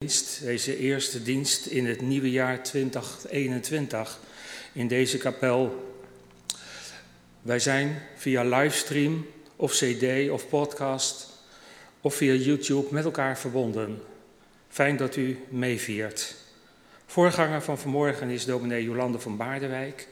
deze 0.00 0.76
eerste 0.76 1.22
dienst 1.22 1.66
in 1.66 1.86
het 1.86 2.00
nieuwe 2.00 2.30
jaar 2.30 2.62
2021 2.62 4.18
in 4.72 4.88
deze 4.88 5.18
kapel. 5.18 5.92
Wij 7.42 7.58
zijn 7.58 8.02
via 8.16 8.42
livestream 8.42 9.26
of 9.56 9.72
CD 9.72 10.30
of 10.30 10.48
podcast 10.48 11.28
of 12.00 12.14
via 12.14 12.32
YouTube 12.32 12.86
met 12.90 13.04
elkaar 13.04 13.38
verbonden. 13.38 14.02
Fijn 14.68 14.96
dat 14.96 15.16
u 15.16 15.38
meeviert. 15.48 16.34
Voorganger 17.06 17.62
van 17.62 17.78
vanmorgen 17.78 18.30
is 18.30 18.44
dominee 18.44 18.82
Jolande 18.82 19.18
van 19.18 19.36
Baardewijk. 19.36 20.08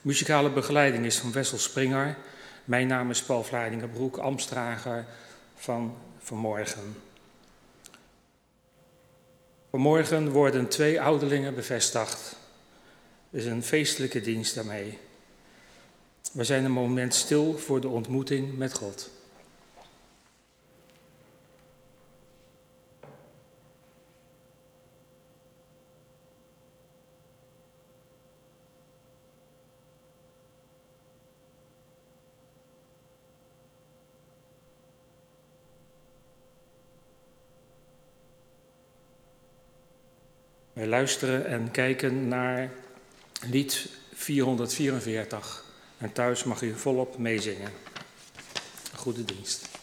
Muzikale 0.00 0.50
begeleiding 0.50 1.04
is 1.04 1.18
van 1.18 1.32
Wessel 1.32 1.58
Springer. 1.58 2.16
Mijn 2.64 2.86
naam 2.86 3.10
is 3.10 3.22
Paul 3.22 3.44
Vlaardingenbroek, 3.44 4.16
Amstrager 4.16 5.06
van 5.54 5.96
vanmorgen. 6.18 7.03
Vanmorgen 9.74 10.30
worden 10.30 10.68
twee 10.68 11.00
ouderlingen 11.00 11.54
bevestigd. 11.54 12.36
Het 13.30 13.40
is 13.40 13.46
een 13.46 13.62
feestelijke 13.62 14.20
dienst 14.20 14.54
daarmee. 14.54 14.98
We 16.32 16.44
zijn 16.44 16.64
een 16.64 16.72
moment 16.72 17.14
stil 17.14 17.58
voor 17.58 17.80
de 17.80 17.88
ontmoeting 17.88 18.56
met 18.56 18.74
God. 18.74 19.10
Wij 40.84 40.92
luisteren 40.92 41.46
en 41.46 41.70
kijken 41.70 42.28
naar 42.28 42.70
lied 43.50 43.88
444. 44.14 45.64
En 45.98 46.12
thuis 46.12 46.44
mag 46.44 46.62
u 46.62 46.74
volop 46.74 47.18
meezingen. 47.18 47.70
Goede 48.94 49.24
dienst. 49.24 49.73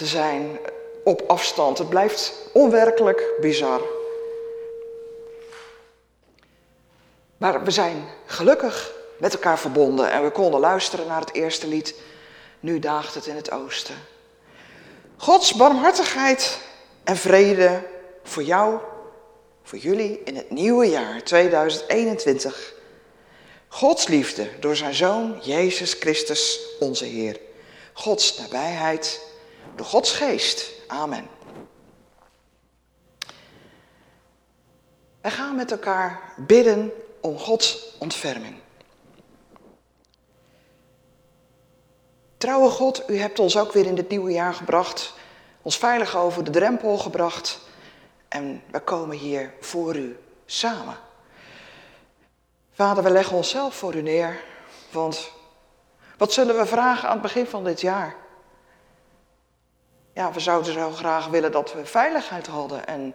Te 0.00 0.06
zijn 0.06 0.58
op 1.04 1.22
afstand. 1.26 1.78
Het 1.78 1.88
blijft 1.88 2.32
onwerkelijk 2.52 3.32
bizar. 3.40 3.80
Maar 7.36 7.64
we 7.64 7.70
zijn 7.70 8.04
gelukkig 8.26 8.92
met 9.18 9.32
elkaar 9.32 9.58
verbonden 9.58 10.10
en 10.10 10.22
we 10.22 10.30
konden 10.30 10.60
luisteren 10.60 11.06
naar 11.06 11.20
het 11.20 11.34
eerste 11.34 11.68
lied. 11.68 11.94
Nu 12.60 12.78
daagt 12.78 13.14
het 13.14 13.26
in 13.26 13.36
het 13.36 13.50
oosten. 13.50 13.94
Gods 15.16 15.54
barmhartigheid 15.54 16.58
en 17.04 17.16
vrede 17.16 17.82
voor 18.22 18.42
jou, 18.42 18.78
voor 19.62 19.78
jullie 19.78 20.20
in 20.24 20.36
het 20.36 20.50
nieuwe 20.50 20.88
jaar 20.88 21.22
2021. 21.22 22.74
Gods 23.68 24.06
liefde 24.06 24.48
door 24.60 24.76
zijn 24.76 24.94
Zoon 24.94 25.38
Jezus 25.42 25.92
Christus, 25.92 26.60
onze 26.78 27.04
Heer. 27.04 27.40
Gods 27.92 28.38
nabijheid 28.38 29.28
door 29.80 29.88
Gods 29.88 30.12
geest. 30.12 30.70
Amen. 30.86 31.28
Wij 35.20 35.30
gaan 35.30 35.56
met 35.56 35.70
elkaar 35.70 36.32
bidden 36.36 36.92
om 37.20 37.38
Gods 37.38 37.96
ontferming. 37.98 38.56
Trouwe 42.36 42.70
God, 42.70 43.02
u 43.10 43.18
hebt 43.18 43.38
ons 43.38 43.56
ook 43.56 43.72
weer 43.72 43.86
in 43.86 43.94
dit 43.94 44.08
nieuwe 44.08 44.30
jaar 44.30 44.54
gebracht, 44.54 45.14
ons 45.62 45.76
veilig 45.76 46.16
over 46.16 46.44
de 46.44 46.50
drempel 46.50 46.98
gebracht 46.98 47.60
en 48.28 48.62
we 48.70 48.80
komen 48.80 49.16
hier 49.16 49.54
voor 49.60 49.96
u 49.96 50.18
samen. 50.46 50.96
Vader, 52.72 53.02
we 53.02 53.10
leggen 53.10 53.36
onszelf 53.36 53.74
voor 53.74 53.94
u 53.94 54.02
neer, 54.02 54.42
want 54.90 55.30
wat 56.18 56.32
zullen 56.32 56.56
we 56.56 56.66
vragen 56.66 57.08
aan 57.08 57.14
het 57.14 57.22
begin 57.22 57.46
van 57.46 57.64
dit 57.64 57.80
jaar? 57.80 58.16
Ja, 60.20 60.32
we 60.32 60.40
zouden 60.40 60.72
zo 60.72 60.90
graag 60.90 61.26
willen 61.26 61.52
dat 61.52 61.72
we 61.72 61.86
veiligheid 61.86 62.46
hadden 62.46 62.86
en 62.86 63.14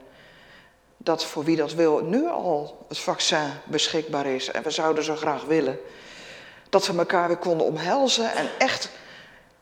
dat 0.97 1.25
voor 1.25 1.43
wie 1.43 1.55
dat 1.55 1.73
wil 1.73 2.03
nu 2.03 2.27
al 2.27 2.85
het 2.87 2.97
vaccin 2.97 3.51
beschikbaar 3.65 4.25
is. 4.25 4.51
En 4.51 4.63
we 4.63 4.69
zouden 4.71 5.03
zo 5.03 5.15
graag 5.15 5.43
willen 5.43 5.79
dat 6.69 6.87
we 6.87 6.97
elkaar 6.97 7.27
weer 7.27 7.37
konden 7.37 7.67
omhelzen 7.67 8.33
en 8.33 8.49
echt 8.57 8.89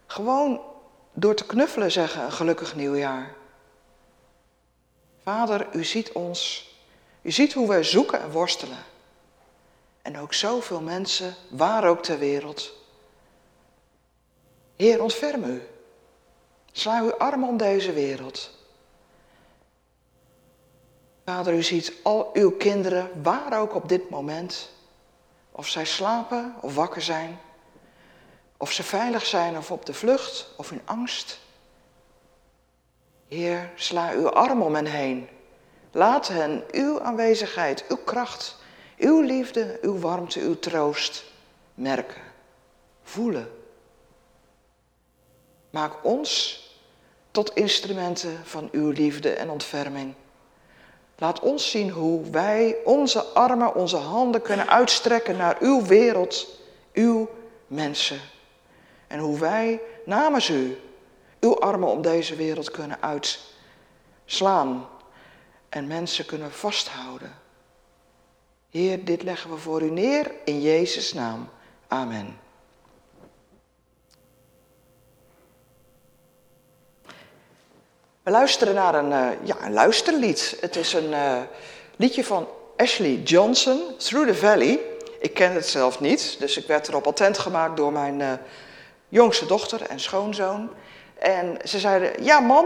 gewoon 0.07 0.61
door 1.13 1.35
te 1.35 1.45
knuffelen 1.45 1.91
zeggen 1.91 2.23
een 2.23 2.31
gelukkig 2.31 2.75
nieuwjaar. 2.75 3.33
Vader, 5.23 5.67
u 5.71 5.83
ziet 5.83 6.11
ons, 6.11 6.71
u 7.21 7.31
ziet 7.31 7.53
hoe 7.53 7.67
wij 7.67 7.83
zoeken 7.83 8.21
en 8.21 8.31
worstelen. 8.31 8.83
En 10.01 10.19
ook 10.19 10.33
zoveel 10.33 10.81
mensen, 10.81 11.35
waar 11.49 11.87
ook 11.87 12.03
ter 12.03 12.19
wereld. 12.19 12.73
Heer, 14.75 15.01
ontferm 15.01 15.43
u. 15.43 15.61
Sla 16.75 17.01
uw 17.01 17.17
armen 17.17 17.49
om 17.49 17.57
deze 17.57 17.93
wereld. 17.93 18.51
Vader, 21.25 21.53
u 21.53 21.63
ziet 21.63 21.93
al 22.03 22.29
uw 22.33 22.51
kinderen, 22.51 23.23
waar 23.23 23.59
ook 23.59 23.75
op 23.75 23.89
dit 23.89 24.09
moment, 24.09 24.69
of 25.51 25.67
zij 25.67 25.85
slapen 25.85 26.55
of 26.61 26.75
wakker 26.75 27.01
zijn, 27.01 27.39
of 28.57 28.71
ze 28.71 28.83
veilig 28.83 29.25
zijn 29.25 29.57
of 29.57 29.71
op 29.71 29.85
de 29.85 29.93
vlucht 29.93 30.53
of 30.57 30.71
in 30.71 30.81
angst. 30.85 31.39
Heer, 33.27 33.71
sla 33.75 34.11
uw 34.11 34.29
arm 34.29 34.61
om 34.61 34.75
hen 34.75 34.85
heen. 34.85 35.27
Laat 35.91 36.27
hen 36.27 36.63
uw 36.71 37.01
aanwezigheid, 37.01 37.85
uw 37.87 37.97
kracht, 37.97 38.57
uw 38.97 39.21
liefde, 39.21 39.79
uw 39.81 39.99
warmte, 39.99 40.39
uw 40.39 40.59
troost 40.59 41.23
merken, 41.73 42.21
voelen. 43.03 43.51
Maak 45.69 46.03
ons 46.03 46.62
tot 47.33 47.55
instrumenten 47.55 48.39
van 48.43 48.69
uw 48.71 48.89
liefde 48.89 49.29
en 49.29 49.49
ontferming. 49.49 50.13
Laat 51.17 51.39
ons 51.39 51.69
zien 51.69 51.89
hoe 51.89 52.29
wij 52.29 52.75
onze 52.83 53.23
armen, 53.23 53.75
onze 53.75 53.97
handen 53.97 54.41
kunnen 54.41 54.69
uitstrekken 54.69 55.37
naar 55.37 55.57
uw 55.59 55.85
wereld, 55.85 56.59
uw 56.93 57.29
mensen. 57.67 58.19
En 59.07 59.19
hoe 59.19 59.39
wij 59.39 59.81
namens 60.05 60.49
u 60.49 60.79
uw 61.39 61.59
armen 61.59 61.89
om 61.89 62.01
deze 62.01 62.35
wereld 62.35 62.71
kunnen 62.71 62.97
uitslaan 63.01 64.87
en 65.69 65.87
mensen 65.87 66.25
kunnen 66.25 66.51
vasthouden. 66.51 67.35
Heer, 68.69 69.05
dit 69.05 69.23
leggen 69.23 69.49
we 69.49 69.57
voor 69.57 69.81
u 69.81 69.89
neer 69.89 70.31
in 70.45 70.61
Jezus' 70.61 71.13
naam. 71.13 71.49
Amen. 71.87 72.39
We 78.23 78.31
luisteren 78.31 78.75
naar 78.75 78.95
een, 78.95 79.11
uh, 79.11 79.27
ja, 79.43 79.55
een 79.61 79.73
luisterlied. 79.73 80.57
Het 80.59 80.75
is 80.75 80.93
een 80.93 81.09
uh, 81.09 81.37
liedje 81.95 82.23
van 82.23 82.47
Ashley 82.77 83.21
Johnson, 83.23 83.81
Through 83.97 84.27
the 84.27 84.35
Valley. 84.35 84.79
Ik 85.19 85.33
ken 85.33 85.53
het 85.53 85.67
zelf 85.67 85.99
niet, 85.99 86.35
dus 86.39 86.57
ik 86.57 86.67
werd 86.67 86.87
erop 86.87 87.07
attent 87.07 87.37
gemaakt 87.37 87.77
door 87.77 87.91
mijn 87.91 88.19
uh, 88.19 88.31
jongste 89.09 89.45
dochter 89.45 89.81
en 89.81 89.99
schoonzoon. 89.99 90.69
En 91.19 91.57
ze 91.63 91.79
zeiden, 91.79 92.23
ja 92.23 92.39
man, 92.39 92.65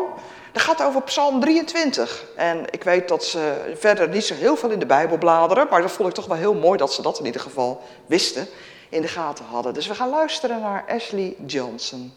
dat 0.51 0.61
gaat 0.61 0.83
over 0.83 1.01
Psalm 1.01 1.39
23. 1.39 2.25
En 2.35 2.65
ik 2.69 2.83
weet 2.83 3.07
dat 3.07 3.23
ze 3.23 3.73
verder 3.77 4.09
niet 4.09 4.25
zo 4.25 4.33
heel 4.33 4.55
veel 4.55 4.69
in 4.69 4.79
de 4.79 4.85
Bijbel 4.85 5.17
bladeren, 5.17 5.67
maar 5.69 5.81
dat 5.81 5.91
vond 5.91 6.09
ik 6.09 6.15
toch 6.15 6.25
wel 6.25 6.37
heel 6.37 6.53
mooi 6.53 6.77
dat 6.77 6.93
ze 6.93 7.01
dat 7.01 7.19
in 7.19 7.25
ieder 7.25 7.41
geval 7.41 7.81
wisten, 8.05 8.47
in 8.89 9.01
de 9.01 9.07
gaten 9.07 9.45
hadden. 9.45 9.73
Dus 9.73 9.87
we 9.87 9.95
gaan 9.95 10.09
luisteren 10.09 10.59
naar 10.59 10.85
Ashley 10.87 11.35
Johnson. 11.45 12.13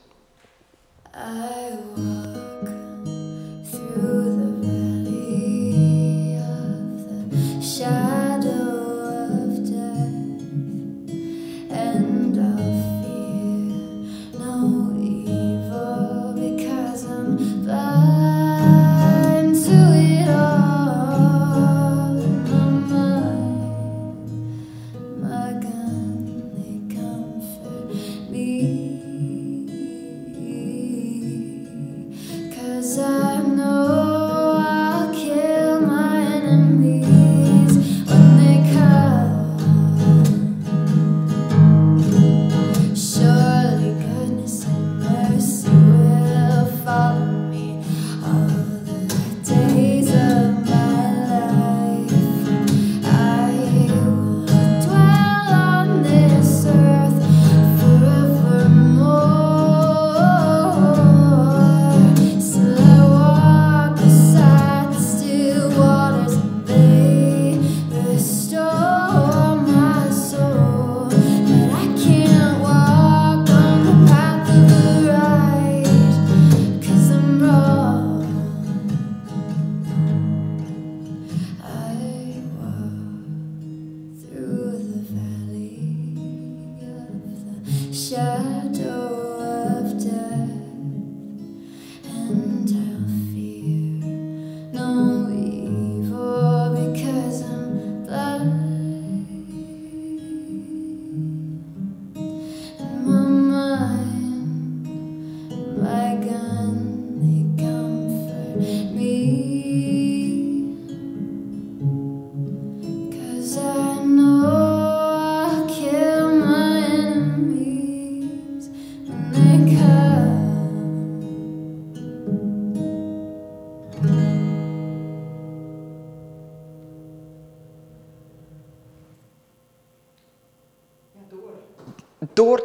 I 1.15 1.77
walk 1.95 2.80
through 3.93 4.37
the 4.37 4.51
valley 4.67 6.37
of 6.37 7.31
the 7.31 7.63
shadow 7.63 8.20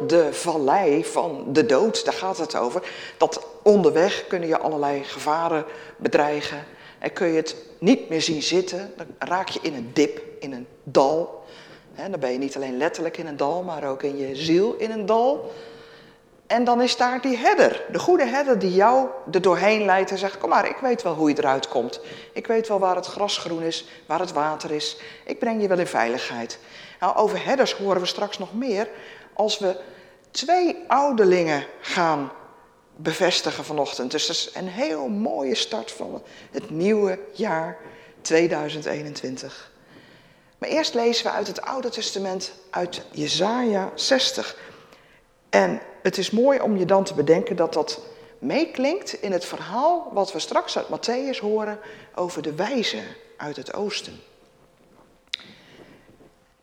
de 0.06 0.32
vallei 0.32 1.04
van 1.04 1.44
de 1.52 1.66
dood, 1.66 2.04
daar 2.04 2.14
gaat 2.14 2.38
het 2.38 2.56
over. 2.56 2.82
Dat 3.16 3.46
onderweg 3.62 4.26
kunnen 4.26 4.48
je 4.48 4.58
allerlei 4.58 5.04
gevaren 5.04 5.64
bedreigen. 5.96 6.64
En 6.98 7.12
kun 7.12 7.26
je 7.26 7.36
het 7.36 7.56
niet 7.78 8.08
meer 8.08 8.22
zien 8.22 8.42
zitten, 8.42 8.92
dan 8.96 9.06
raak 9.18 9.48
je 9.48 9.58
in 9.62 9.74
een 9.74 9.90
dip, 9.92 10.20
in 10.40 10.52
een 10.52 10.66
dal. 10.82 11.44
dan 12.10 12.20
ben 12.20 12.32
je 12.32 12.38
niet 12.38 12.56
alleen 12.56 12.76
letterlijk 12.76 13.16
in 13.16 13.26
een 13.26 13.36
dal, 13.36 13.62
maar 13.62 13.88
ook 13.88 14.02
in 14.02 14.16
je 14.16 14.36
ziel 14.36 14.74
in 14.78 14.90
een 14.90 15.06
dal. 15.06 15.52
En 16.46 16.64
dan 16.64 16.82
is 16.82 16.96
daar 16.96 17.20
die 17.20 17.36
herder, 17.36 17.84
de 17.92 17.98
goede 17.98 18.26
herder 18.26 18.58
die 18.58 18.74
jou 18.74 19.08
er 19.32 19.42
doorheen 19.42 19.84
leidt 19.84 20.10
en 20.10 20.18
zegt: 20.18 20.38
Kom 20.38 20.48
maar, 20.48 20.68
ik 20.68 20.76
weet 20.76 21.02
wel 21.02 21.14
hoe 21.14 21.28
je 21.28 21.38
eruit 21.38 21.68
komt. 21.68 22.00
Ik 22.32 22.46
weet 22.46 22.68
wel 22.68 22.78
waar 22.78 22.96
het 22.96 23.06
gras 23.06 23.38
groen 23.38 23.62
is, 23.62 23.88
waar 24.06 24.20
het 24.20 24.32
water 24.32 24.70
is. 24.70 24.96
Ik 25.24 25.38
breng 25.38 25.62
je 25.62 25.68
wel 25.68 25.78
in 25.78 25.86
veiligheid. 25.86 26.58
Nou, 27.00 27.16
over 27.16 27.44
herders 27.44 27.72
horen 27.72 28.00
we 28.00 28.06
straks 28.06 28.38
nog 28.38 28.54
meer 28.54 28.88
als 29.32 29.58
we 29.58 29.76
twee 30.36 30.76
ouderlingen 30.88 31.66
gaan 31.80 32.32
bevestigen 32.96 33.64
vanochtend. 33.64 34.10
Dus 34.10 34.26
dat 34.26 34.36
is 34.36 34.50
een 34.54 34.68
heel 34.68 35.08
mooie 35.08 35.54
start 35.54 35.92
van 35.92 36.22
het 36.50 36.70
nieuwe 36.70 37.18
jaar 37.32 37.78
2021. 38.20 39.72
Maar 40.58 40.68
eerst 40.68 40.94
lezen 40.94 41.24
we 41.24 41.30
uit 41.30 41.46
het 41.46 41.60
Oude 41.60 41.88
Testament, 41.88 42.52
uit 42.70 43.02
Jesaja 43.10 43.92
60. 43.94 44.56
En 45.50 45.80
het 46.02 46.18
is 46.18 46.30
mooi 46.30 46.60
om 46.60 46.76
je 46.76 46.84
dan 46.84 47.04
te 47.04 47.14
bedenken 47.14 47.56
dat 47.56 47.72
dat 47.72 48.00
meeklinkt 48.38 49.12
in 49.12 49.32
het 49.32 49.44
verhaal 49.44 50.10
wat 50.12 50.32
we 50.32 50.38
straks 50.38 50.78
uit 50.78 50.86
Matthäus 50.86 51.38
horen 51.38 51.78
over 52.14 52.42
de 52.42 52.54
wijze 52.54 53.02
uit 53.36 53.56
het 53.56 53.74
oosten. 53.74 54.20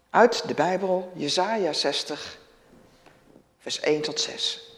Uit 0.10 0.48
de 0.48 0.54
Bijbel, 0.54 1.12
Jesaja 1.16 1.74
60, 1.74 2.42
vers 3.64 3.80
1 3.80 4.02
tot 4.02 4.20
6. 4.20 4.72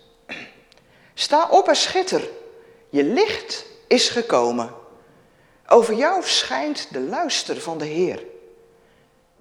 Sta 1.13 1.47
op 1.49 1.67
en 1.67 1.75
schitter, 1.75 2.29
je 2.89 3.03
licht 3.03 3.65
is 3.87 4.09
gekomen. 4.09 4.73
Over 5.67 5.93
jou 5.93 6.23
schijnt 6.23 6.93
de 6.93 6.99
luister 6.99 7.61
van 7.61 7.77
de 7.77 7.85
Heer. 7.85 8.23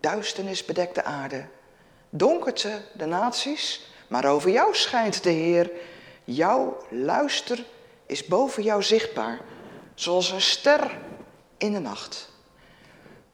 Duisternis 0.01 0.65
bedekt 0.65 0.95
de 0.95 1.03
aarde, 1.03 1.47
donkerte 2.11 2.81
de 2.93 3.05
naties, 3.05 3.87
maar 4.09 4.25
over 4.25 4.51
jou 4.51 4.75
schijnt 4.75 5.23
de 5.23 5.31
Heer. 5.31 5.71
Jouw 6.25 6.87
luister 6.91 7.65
is 8.07 8.27
boven 8.27 8.63
jou 8.63 8.83
zichtbaar, 8.83 9.41
zoals 9.95 10.31
een 10.31 10.41
ster 10.41 10.99
in 11.57 11.73
de 11.73 11.79
nacht. 11.79 12.29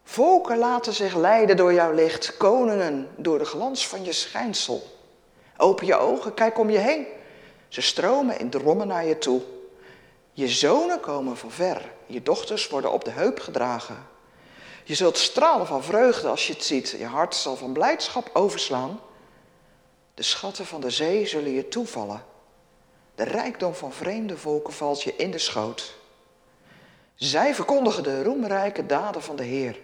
Volken 0.04 0.58
laten 0.58 0.92
zich 0.92 1.14
leiden 1.14 1.56
door 1.56 1.72
jouw 1.72 1.92
licht, 1.92 2.36
koningen 2.36 3.08
door 3.16 3.38
de 3.38 3.44
glans 3.44 3.88
van 3.88 4.04
je 4.04 4.12
schijnsel. 4.12 4.99
Open 5.60 5.86
je 5.86 5.96
ogen, 5.96 6.34
kijk 6.34 6.58
om 6.58 6.70
je 6.70 6.78
heen. 6.78 7.06
Ze 7.68 7.80
stromen 7.80 8.38
in 8.38 8.50
drommen 8.50 8.86
naar 8.86 9.04
je 9.04 9.18
toe. 9.18 9.42
Je 10.32 10.48
zonen 10.48 11.00
komen 11.00 11.36
van 11.36 11.50
ver, 11.50 11.92
je 12.06 12.22
dochters 12.22 12.68
worden 12.68 12.92
op 12.92 13.04
de 13.04 13.10
heup 13.10 13.40
gedragen. 13.40 14.06
Je 14.84 14.94
zult 14.94 15.18
stralen 15.18 15.66
van 15.66 15.82
vreugde 15.82 16.28
als 16.28 16.46
je 16.46 16.52
het 16.52 16.64
ziet, 16.64 16.90
je 16.98 17.04
hart 17.04 17.34
zal 17.34 17.56
van 17.56 17.72
blijdschap 17.72 18.30
overslaan. 18.32 19.00
De 20.14 20.22
schatten 20.22 20.66
van 20.66 20.80
de 20.80 20.90
zee 20.90 21.26
zullen 21.26 21.52
je 21.52 21.68
toevallen. 21.68 22.24
De 23.14 23.24
rijkdom 23.24 23.74
van 23.74 23.92
vreemde 23.92 24.36
volken 24.36 24.72
valt 24.72 25.02
je 25.02 25.16
in 25.16 25.30
de 25.30 25.38
schoot. 25.38 25.94
Zij 27.14 27.54
verkondigen 27.54 28.02
de 28.02 28.22
roemrijke 28.22 28.86
daden 28.86 29.22
van 29.22 29.36
de 29.36 29.44
Heer. 29.44 29.80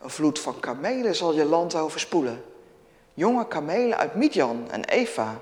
Een 0.00 0.10
vloed 0.10 0.38
van 0.38 0.60
kamelen 0.60 1.14
zal 1.14 1.34
je 1.34 1.44
land 1.44 1.74
overspoelen. 1.74 2.44
Jonge 3.18 3.48
kamelen 3.48 3.98
uit 3.98 4.14
Midjan 4.14 4.70
en 4.70 4.84
Eva. 4.84 5.40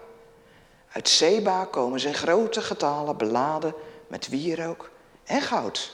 Uit 0.92 1.08
Seba 1.08 1.64
komen 1.64 2.00
ze 2.00 2.08
in 2.08 2.14
grote 2.14 2.60
getalen 2.60 3.16
beladen 3.16 3.74
met 4.06 4.28
wierook 4.28 4.90
en 5.24 5.40
goud. 5.40 5.92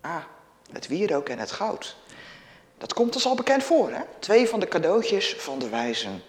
Ah, 0.00 0.22
het 0.72 0.86
wierook 0.86 1.28
en 1.28 1.38
het 1.38 1.50
goud. 1.50 1.96
Dat 2.78 2.92
komt 2.92 3.14
ons 3.14 3.26
al 3.26 3.34
bekend 3.34 3.62
voor, 3.62 3.90
hè? 3.90 4.00
Twee 4.18 4.48
van 4.48 4.60
de 4.60 4.68
cadeautjes 4.68 5.34
van 5.38 5.58
de 5.58 5.68
wijzen. 5.68 6.22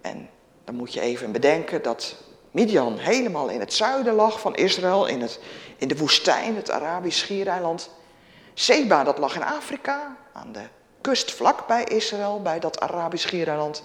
En 0.00 0.30
dan 0.64 0.74
moet 0.74 0.92
je 0.92 1.00
even 1.00 1.32
bedenken 1.32 1.82
dat 1.82 2.16
Midian 2.50 2.98
helemaal 2.98 3.48
in 3.48 3.60
het 3.60 3.72
zuiden 3.72 4.14
lag 4.14 4.40
van 4.40 4.54
Israël, 4.54 5.06
in, 5.06 5.20
het, 5.20 5.40
in 5.76 5.88
de 5.88 5.96
woestijn, 5.96 6.56
het 6.56 6.70
Arabisch 6.70 7.18
schiereiland. 7.18 7.90
Seba, 8.54 9.04
dat 9.04 9.18
lag 9.18 9.34
in 9.34 9.44
Afrika, 9.44 10.16
aan 10.32 10.52
de 10.52 10.64
kust 11.04 11.32
vlak 11.32 11.66
bij 11.66 11.84
Israël, 11.84 12.42
bij 12.42 12.58
dat 12.58 12.80
Arabisch 12.80 13.28
Giereiland. 13.28 13.82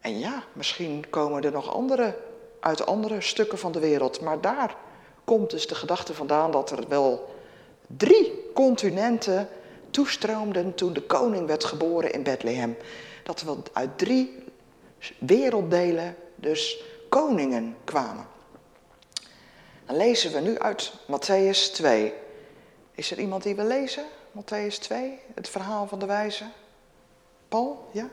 En 0.00 0.18
ja, 0.18 0.42
misschien 0.52 1.04
komen 1.10 1.42
er 1.42 1.52
nog 1.52 1.72
andere 1.72 2.16
uit 2.60 2.86
andere 2.86 3.20
stukken 3.20 3.58
van 3.58 3.72
de 3.72 3.78
wereld. 3.78 4.20
Maar 4.20 4.40
daar 4.40 4.76
komt 5.24 5.50
dus 5.50 5.66
de 5.66 5.74
gedachte 5.74 6.14
vandaan 6.14 6.50
dat 6.50 6.70
er 6.70 6.88
wel 6.88 7.34
drie 7.86 8.50
continenten 8.54 9.48
toestroomden 9.90 10.74
toen 10.74 10.92
de 10.92 11.02
koning 11.02 11.46
werd 11.46 11.64
geboren 11.64 12.12
in 12.12 12.22
Bethlehem. 12.22 12.76
Dat 13.22 13.40
er 13.40 13.56
uit 13.72 13.98
drie 13.98 14.44
werelddelen 15.18 16.16
dus 16.34 16.82
koningen 17.08 17.76
kwamen. 17.84 18.26
Dan 19.86 19.96
lezen 19.96 20.32
we 20.32 20.40
nu 20.40 20.58
uit 20.58 20.92
Matthäus 21.06 21.72
2. 21.72 22.12
Is 22.94 23.10
er 23.10 23.18
iemand 23.18 23.42
die 23.42 23.54
wil 23.54 23.66
lezen? 23.66 24.04
Matthäus 24.38 24.78
2, 24.78 25.18
het 25.34 25.48
verhaal 25.48 25.86
van 25.86 25.98
de 25.98 26.06
wijze. 26.06 26.44
Paul, 27.48 27.88
ja? 27.92 28.08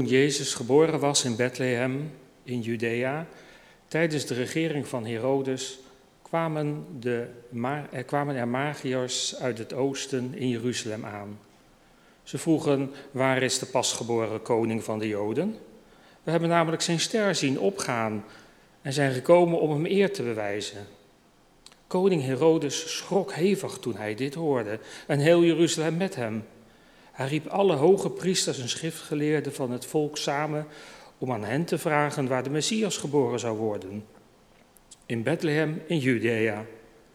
Toen 0.00 0.08
Jezus 0.08 0.54
geboren 0.54 1.00
was 1.00 1.24
in 1.24 1.36
Bethlehem 1.36 2.12
in 2.42 2.60
Judea, 2.60 3.26
tijdens 3.88 4.26
de 4.26 4.34
regering 4.34 4.88
van 4.88 5.06
Herodes, 5.06 5.78
kwamen, 6.22 6.86
de, 7.00 7.26
er 7.90 8.04
kwamen 8.04 8.36
er 8.36 8.48
magiërs 8.48 9.36
uit 9.36 9.58
het 9.58 9.72
oosten 9.72 10.34
in 10.34 10.48
Jeruzalem 10.48 11.04
aan. 11.04 11.38
Ze 12.22 12.38
vroegen, 12.38 12.90
waar 13.10 13.42
is 13.42 13.58
de 13.58 13.66
pasgeboren 13.66 14.42
koning 14.42 14.84
van 14.84 14.98
de 14.98 15.08
Joden? 15.08 15.56
We 16.22 16.30
hebben 16.30 16.48
namelijk 16.48 16.82
zijn 16.82 17.00
ster 17.00 17.34
zien 17.34 17.58
opgaan 17.58 18.24
en 18.82 18.92
zijn 18.92 19.12
gekomen 19.12 19.60
om 19.60 19.70
hem 19.70 19.86
eer 19.86 20.12
te 20.12 20.22
bewijzen. 20.22 20.86
Koning 21.86 22.22
Herodes 22.22 22.96
schrok 22.96 23.32
hevig 23.32 23.78
toen 23.78 23.96
hij 23.96 24.14
dit 24.14 24.34
hoorde 24.34 24.78
en 25.06 25.18
heel 25.18 25.42
Jeruzalem 25.44 25.96
met 25.96 26.14
hem. 26.14 26.44
Hij 27.20 27.28
riep 27.28 27.46
alle 27.46 27.74
hoge 27.74 28.10
priesters 28.10 28.60
en 28.60 28.68
schriftgeleerden 28.68 29.54
van 29.54 29.70
het 29.70 29.86
volk 29.86 30.18
samen 30.18 30.66
om 31.18 31.32
aan 31.32 31.44
hen 31.44 31.64
te 31.64 31.78
vragen 31.78 32.28
waar 32.28 32.42
de 32.42 32.50
Messias 32.50 32.96
geboren 32.96 33.38
zou 33.38 33.58
worden. 33.58 34.04
In 35.06 35.22
Bethlehem 35.22 35.82
in 35.86 35.98
Judea, 35.98 36.64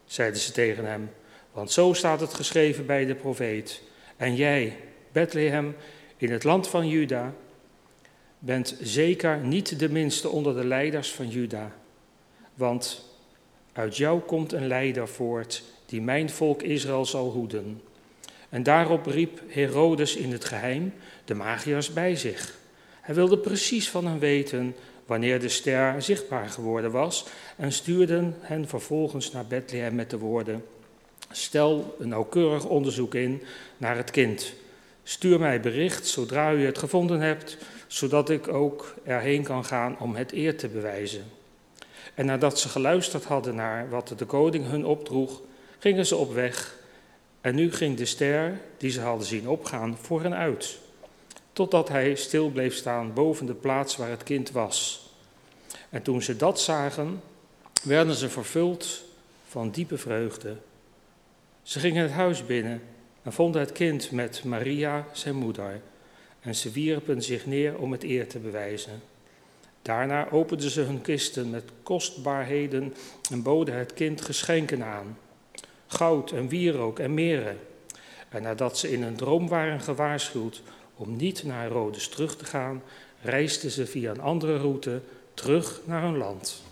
zeiden 0.04 0.40
ze 0.40 0.52
tegen 0.52 0.84
hem, 0.84 1.10
want 1.52 1.70
zo 1.70 1.92
staat 1.92 2.20
het 2.20 2.34
geschreven 2.34 2.86
bij 2.86 3.04
de 3.04 3.14
profeet. 3.14 3.82
En 4.16 4.34
jij, 4.34 4.76
Bethlehem, 5.12 5.76
in 6.16 6.32
het 6.32 6.44
land 6.44 6.68
van 6.68 6.88
Juda, 6.88 7.34
bent 8.38 8.76
zeker 8.80 9.38
niet 9.38 9.78
de 9.78 9.90
minste 9.90 10.28
onder 10.28 10.54
de 10.54 10.64
leiders 10.64 11.12
van 11.12 11.28
Juda, 11.28 11.72
want 12.54 13.04
uit 13.72 13.96
jou 13.96 14.20
komt 14.20 14.52
een 14.52 14.66
leider 14.66 15.08
voort 15.08 15.62
die 15.86 16.02
mijn 16.02 16.30
volk 16.30 16.62
Israël 16.62 17.04
zal 17.04 17.30
hoeden. 17.30 17.80
En 18.48 18.62
daarop 18.62 19.06
riep 19.06 19.40
Herodes 19.48 20.16
in 20.16 20.32
het 20.32 20.44
geheim 20.44 20.94
de 21.24 21.34
magiërs 21.34 21.92
bij 21.92 22.16
zich. 22.16 22.54
Hij 23.00 23.14
wilde 23.14 23.38
precies 23.38 23.88
van 23.88 24.06
hen 24.06 24.18
weten 24.18 24.74
wanneer 25.06 25.40
de 25.40 25.48
ster 25.48 26.02
zichtbaar 26.02 26.48
geworden 26.48 26.90
was 26.90 27.26
en 27.56 27.72
stuurde 27.72 28.32
hen 28.40 28.68
vervolgens 28.68 29.32
naar 29.32 29.46
Bethlehem 29.46 29.94
met 29.94 30.10
de 30.10 30.18
woorden: 30.18 30.64
Stel 31.30 31.96
een 31.98 32.08
nauwkeurig 32.08 32.64
onderzoek 32.64 33.14
in 33.14 33.42
naar 33.76 33.96
het 33.96 34.10
kind. 34.10 34.52
Stuur 35.02 35.38
mij 35.38 35.60
bericht 35.60 36.06
zodra 36.06 36.52
u 36.52 36.64
het 36.64 36.78
gevonden 36.78 37.20
hebt, 37.20 37.56
zodat 37.86 38.30
ik 38.30 38.48
ook 38.48 38.94
erheen 39.04 39.42
kan 39.42 39.64
gaan 39.64 39.98
om 39.98 40.16
het 40.16 40.32
eer 40.32 40.56
te 40.56 40.68
bewijzen. 40.68 41.24
En 42.14 42.26
nadat 42.26 42.58
ze 42.58 42.68
geluisterd 42.68 43.24
hadden 43.24 43.54
naar 43.54 43.88
wat 43.90 44.12
de 44.16 44.24
koning 44.24 44.68
hun 44.68 44.84
opdroeg, 44.84 45.40
gingen 45.78 46.06
ze 46.06 46.16
op 46.16 46.34
weg 46.34 46.76
en 47.46 47.54
nu 47.54 47.72
ging 47.72 47.96
de 47.96 48.04
ster, 48.04 48.60
die 48.76 48.90
ze 48.90 49.00
hadden 49.00 49.26
zien 49.26 49.48
opgaan, 49.48 49.96
voor 50.00 50.22
hen 50.22 50.34
uit, 50.34 50.78
totdat 51.52 51.88
hij 51.88 52.14
stil 52.14 52.50
bleef 52.50 52.74
staan 52.74 53.12
boven 53.12 53.46
de 53.46 53.54
plaats 53.54 53.96
waar 53.96 54.10
het 54.10 54.22
kind 54.22 54.50
was. 54.50 55.08
En 55.90 56.02
toen 56.02 56.22
ze 56.22 56.36
dat 56.36 56.60
zagen, 56.60 57.20
werden 57.82 58.14
ze 58.14 58.28
vervuld 58.28 59.04
van 59.48 59.70
diepe 59.70 59.98
vreugde. 59.98 60.56
Ze 61.62 61.80
gingen 61.80 62.02
het 62.02 62.12
huis 62.12 62.46
binnen 62.46 62.82
en 63.22 63.32
vonden 63.32 63.60
het 63.60 63.72
kind 63.72 64.10
met 64.10 64.44
Maria, 64.44 65.06
zijn 65.12 65.36
moeder, 65.36 65.80
en 66.40 66.54
ze 66.54 66.70
wierpen 66.70 67.22
zich 67.22 67.46
neer 67.46 67.78
om 67.78 67.92
het 67.92 68.02
eer 68.02 68.28
te 68.28 68.38
bewijzen. 68.38 69.02
Daarna 69.82 70.30
openden 70.30 70.70
ze 70.70 70.80
hun 70.80 71.00
kisten 71.00 71.50
met 71.50 71.64
kostbaarheden 71.82 72.94
en 73.30 73.42
boden 73.42 73.78
het 73.78 73.94
kind 73.94 74.20
geschenken 74.20 74.84
aan 74.84 75.16
goud 75.86 76.30
en 76.30 76.48
wierook 76.48 76.98
en 76.98 77.14
meren. 77.14 77.58
En 78.28 78.42
nadat 78.42 78.78
ze 78.78 78.92
in 78.92 79.02
een 79.02 79.16
droom 79.16 79.48
waren 79.48 79.80
gewaarschuwd 79.80 80.62
om 80.96 81.16
niet 81.16 81.44
naar 81.44 81.62
Herodes 81.62 82.08
terug 82.08 82.36
te 82.36 82.44
gaan, 82.44 82.82
reisden 83.22 83.70
ze 83.70 83.86
via 83.86 84.10
een 84.10 84.20
andere 84.20 84.56
route 84.56 85.00
terug 85.34 85.80
naar 85.84 86.02
hun 86.02 86.16
land. 86.16 86.62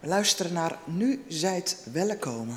We 0.00 0.06
luisteren 0.06 0.52
naar 0.52 0.78
Nu 0.84 1.24
zijt 1.28 1.86
welkom. 1.92 2.56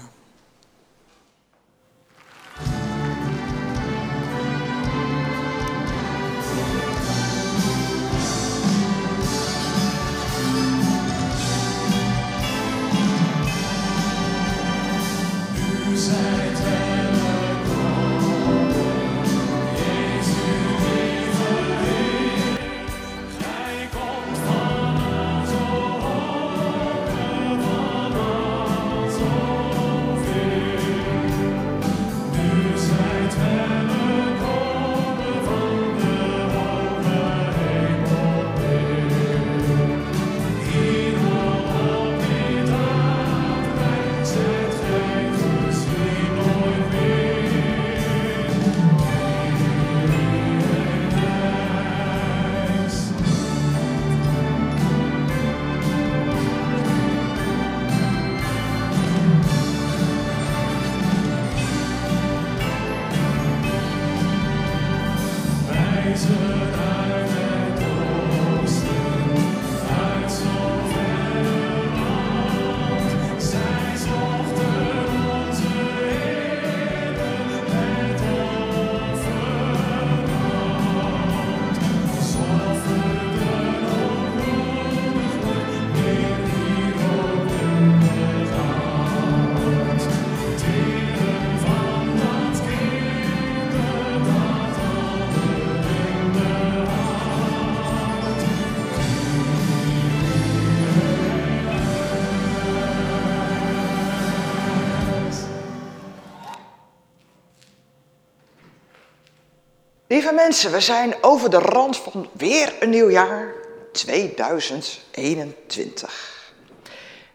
Mensen, 110.35 110.71
we 110.71 110.79
zijn 110.79 111.13
over 111.21 111.50
de 111.50 111.57
rand 111.57 111.97
van 111.97 112.29
weer 112.31 112.73
een 112.79 112.89
nieuw 112.89 113.09
jaar 113.09 113.53
2021. 113.91 116.53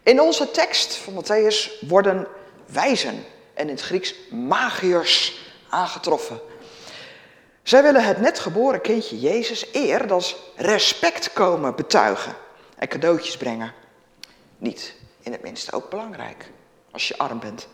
In 0.02 0.20
onze 0.20 0.50
tekst 0.50 0.94
van 0.94 1.24
Matthäus 1.24 1.80
worden 1.80 2.26
wijzen 2.66 3.24
en 3.54 3.68
in 3.68 3.74
het 3.74 3.80
Grieks 3.80 4.14
magiërs 4.30 5.40
aangetroffen. 5.68 6.40
Zij 7.62 7.82
willen 7.82 8.04
het 8.04 8.20
net 8.20 8.38
geboren 8.38 8.80
kindje 8.80 9.20
Jezus 9.20 9.66
eer 9.72 10.12
als 10.12 10.36
respect 10.56 11.32
komen 11.32 11.74
betuigen 11.74 12.34
en 12.76 12.88
cadeautjes 12.88 13.36
brengen. 13.36 13.72
Niet 14.58 14.94
in 15.22 15.32
het 15.32 15.42
minste 15.42 15.72
ook 15.72 15.90
belangrijk 15.90 16.50
als 16.90 17.08
je 17.08 17.18
arm 17.18 17.40
bent. 17.40 17.68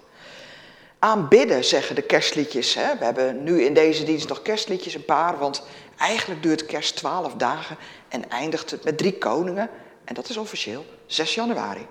Aanbidden, 1.05 1.65
zeggen 1.65 1.95
de 1.95 2.03
kerstliedjes. 2.03 2.75
Hè? 2.75 2.99
We 2.99 3.05
hebben 3.05 3.43
nu 3.43 3.63
in 3.63 3.75
deze 3.75 4.05
dienst 4.05 4.29
nog 4.29 4.43
kerstliedjes, 4.43 4.95
een 4.95 5.05
paar, 5.05 5.39
want 5.39 5.63
eigenlijk 5.99 6.43
duurt 6.43 6.67
kerst 6.67 6.97
twaalf 6.97 7.35
dagen 7.35 7.77
en 8.09 8.31
eindigt 8.31 8.71
het 8.71 8.85
met 8.85 8.99
drie 8.99 9.19
koningen. 9.19 9.71
En 10.05 10.15
dat 10.15 10.29
is 10.29 10.37
officieel 10.37 10.85
6 11.07 11.35
januari. 11.35 11.87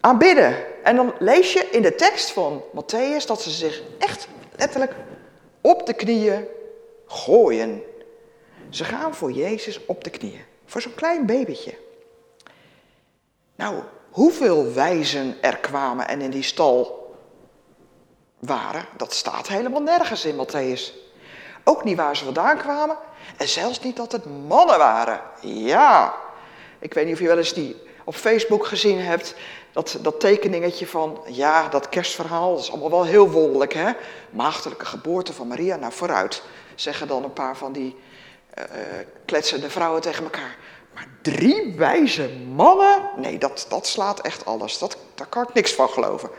Aanbidden. 0.00 0.84
En 0.84 0.96
dan 0.96 1.14
lees 1.18 1.52
je 1.52 1.68
in 1.70 1.82
de 1.82 1.94
tekst 1.94 2.30
van 2.30 2.62
Matthäus 2.74 3.26
dat 3.26 3.42
ze 3.42 3.50
zich 3.50 3.82
echt 3.98 4.28
letterlijk 4.56 4.94
op 5.60 5.86
de 5.86 5.94
knieën 5.94 6.44
gooien. 7.06 7.82
Ze 8.70 8.84
gaan 8.84 9.14
voor 9.14 9.32
Jezus 9.32 9.80
op 9.86 10.04
de 10.04 10.10
knieën. 10.10 10.44
Voor 10.64 10.80
zo'n 10.80 10.94
klein 10.94 11.26
babytje. 11.26 11.74
Nou, 13.56 13.82
hoeveel 14.10 14.72
wijzen 14.72 15.36
er 15.40 15.56
kwamen 15.56 16.08
en 16.08 16.20
in 16.20 16.30
die 16.30 16.42
stal 16.42 17.04
waren, 18.38 18.86
dat 18.96 19.12
staat 19.12 19.48
helemaal 19.48 19.82
nergens 19.82 20.24
in 20.24 20.46
Matthäus. 20.46 20.94
Ook 21.64 21.84
niet 21.84 21.96
waar 21.96 22.16
ze 22.16 22.24
vandaan 22.24 22.58
kwamen 22.58 22.96
en 23.36 23.48
zelfs 23.48 23.80
niet 23.80 23.96
dat 23.96 24.12
het 24.12 24.46
mannen 24.46 24.78
waren. 24.78 25.20
Ja, 25.40 26.14
ik 26.78 26.94
weet 26.94 27.04
niet 27.04 27.14
of 27.14 27.20
je 27.20 27.26
wel 27.26 27.38
eens 27.38 27.54
die 27.54 27.76
op 28.04 28.14
Facebook 28.14 28.66
gezien 28.66 29.00
hebt, 29.00 29.34
dat, 29.72 29.98
dat 30.02 30.20
tekeningetje 30.20 30.86
van, 30.86 31.20
ja, 31.26 31.68
dat 31.68 31.88
kerstverhaal, 31.88 32.54
dat 32.54 32.62
is 32.62 32.70
allemaal 32.70 32.90
wel 32.90 33.04
heel 33.04 33.30
wonderlijk, 33.30 33.72
hè? 33.72 33.92
Maagdelijke 34.30 34.86
geboorte 34.86 35.32
van 35.32 35.46
Maria, 35.46 35.76
nou 35.76 35.92
vooruit, 35.92 36.42
zeggen 36.74 37.08
dan 37.08 37.24
een 37.24 37.32
paar 37.32 37.56
van 37.56 37.72
die 37.72 37.96
uh, 38.58 38.64
kletsende 39.24 39.70
vrouwen 39.70 40.00
tegen 40.00 40.24
elkaar. 40.24 40.56
Maar 40.94 41.08
drie 41.22 41.74
wijze 41.76 42.30
mannen? 42.54 43.10
Nee, 43.16 43.38
dat, 43.38 43.66
dat 43.68 43.86
slaat 43.86 44.20
echt 44.20 44.44
alles. 44.44 44.78
Dat, 44.78 44.96
daar 45.14 45.26
kan 45.26 45.42
ik 45.42 45.54
niks 45.54 45.72
van 45.72 45.88
geloven. 45.88 46.30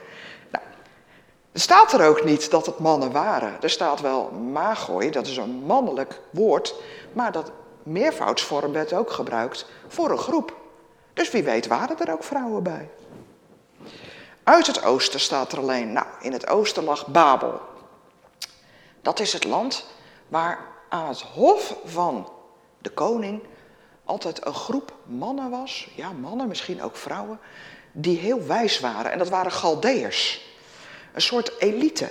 Er 1.58 1.64
staat 1.64 1.94
er 1.94 2.08
ook 2.08 2.24
niet 2.24 2.52
dat 2.52 2.66
het 2.66 2.80
mannen 2.80 3.12
waren. 3.12 3.62
Er 3.62 3.70
staat 3.70 4.02
wel 4.02 4.32
magoi, 4.32 5.10
dat 5.10 5.28
is 5.28 5.38
een 5.38 5.64
mannelijk 5.66 6.20
woord. 6.30 6.76
Maar 7.14 7.32
dat 7.32 7.52
meervoudsvorm 7.84 8.72
werd 8.72 8.94
ook 8.94 9.12
gebruikt 9.12 9.66
voor 9.88 10.12
een 10.12 10.18
groep. 10.18 10.56
Dus 11.14 11.32
wie 11.32 11.44
weet 11.44 11.68
waren 11.68 12.00
er 12.00 12.12
ook 12.12 12.24
vrouwen 12.24 12.64
bij. 12.64 12.90
Uit 14.44 14.68
het 14.68 14.84
oosten 14.84 15.20
staat 15.20 15.52
er 15.52 15.60
alleen, 15.60 15.94
nou, 15.94 16.06
in 16.22 16.32
het 16.32 16.48
oosten 16.48 16.84
lag 16.84 17.08
Babel. 17.08 17.62
Dat 19.02 19.20
is 19.20 19.34
het 19.34 19.44
land 19.44 19.86
waar 20.28 20.60
aan 20.90 21.08
het 21.08 21.22
hof 21.22 21.76
van 21.86 22.30
de 22.78 22.90
koning 22.90 23.44
altijd 24.06 24.46
een 24.46 24.54
groep 24.54 24.94
mannen 25.04 25.50
was, 25.50 25.90
ja 25.96 26.12
mannen, 26.12 26.48
misschien 26.48 26.82
ook 26.82 26.96
vrouwen, 26.96 27.40
die 27.92 28.18
heel 28.18 28.46
wijs 28.46 28.80
waren. 28.80 29.12
En 29.12 29.18
dat 29.18 29.30
waren 29.30 29.52
Galdeërs, 29.52 30.46
een 31.14 31.22
soort 31.22 31.52
elite. 31.60 32.10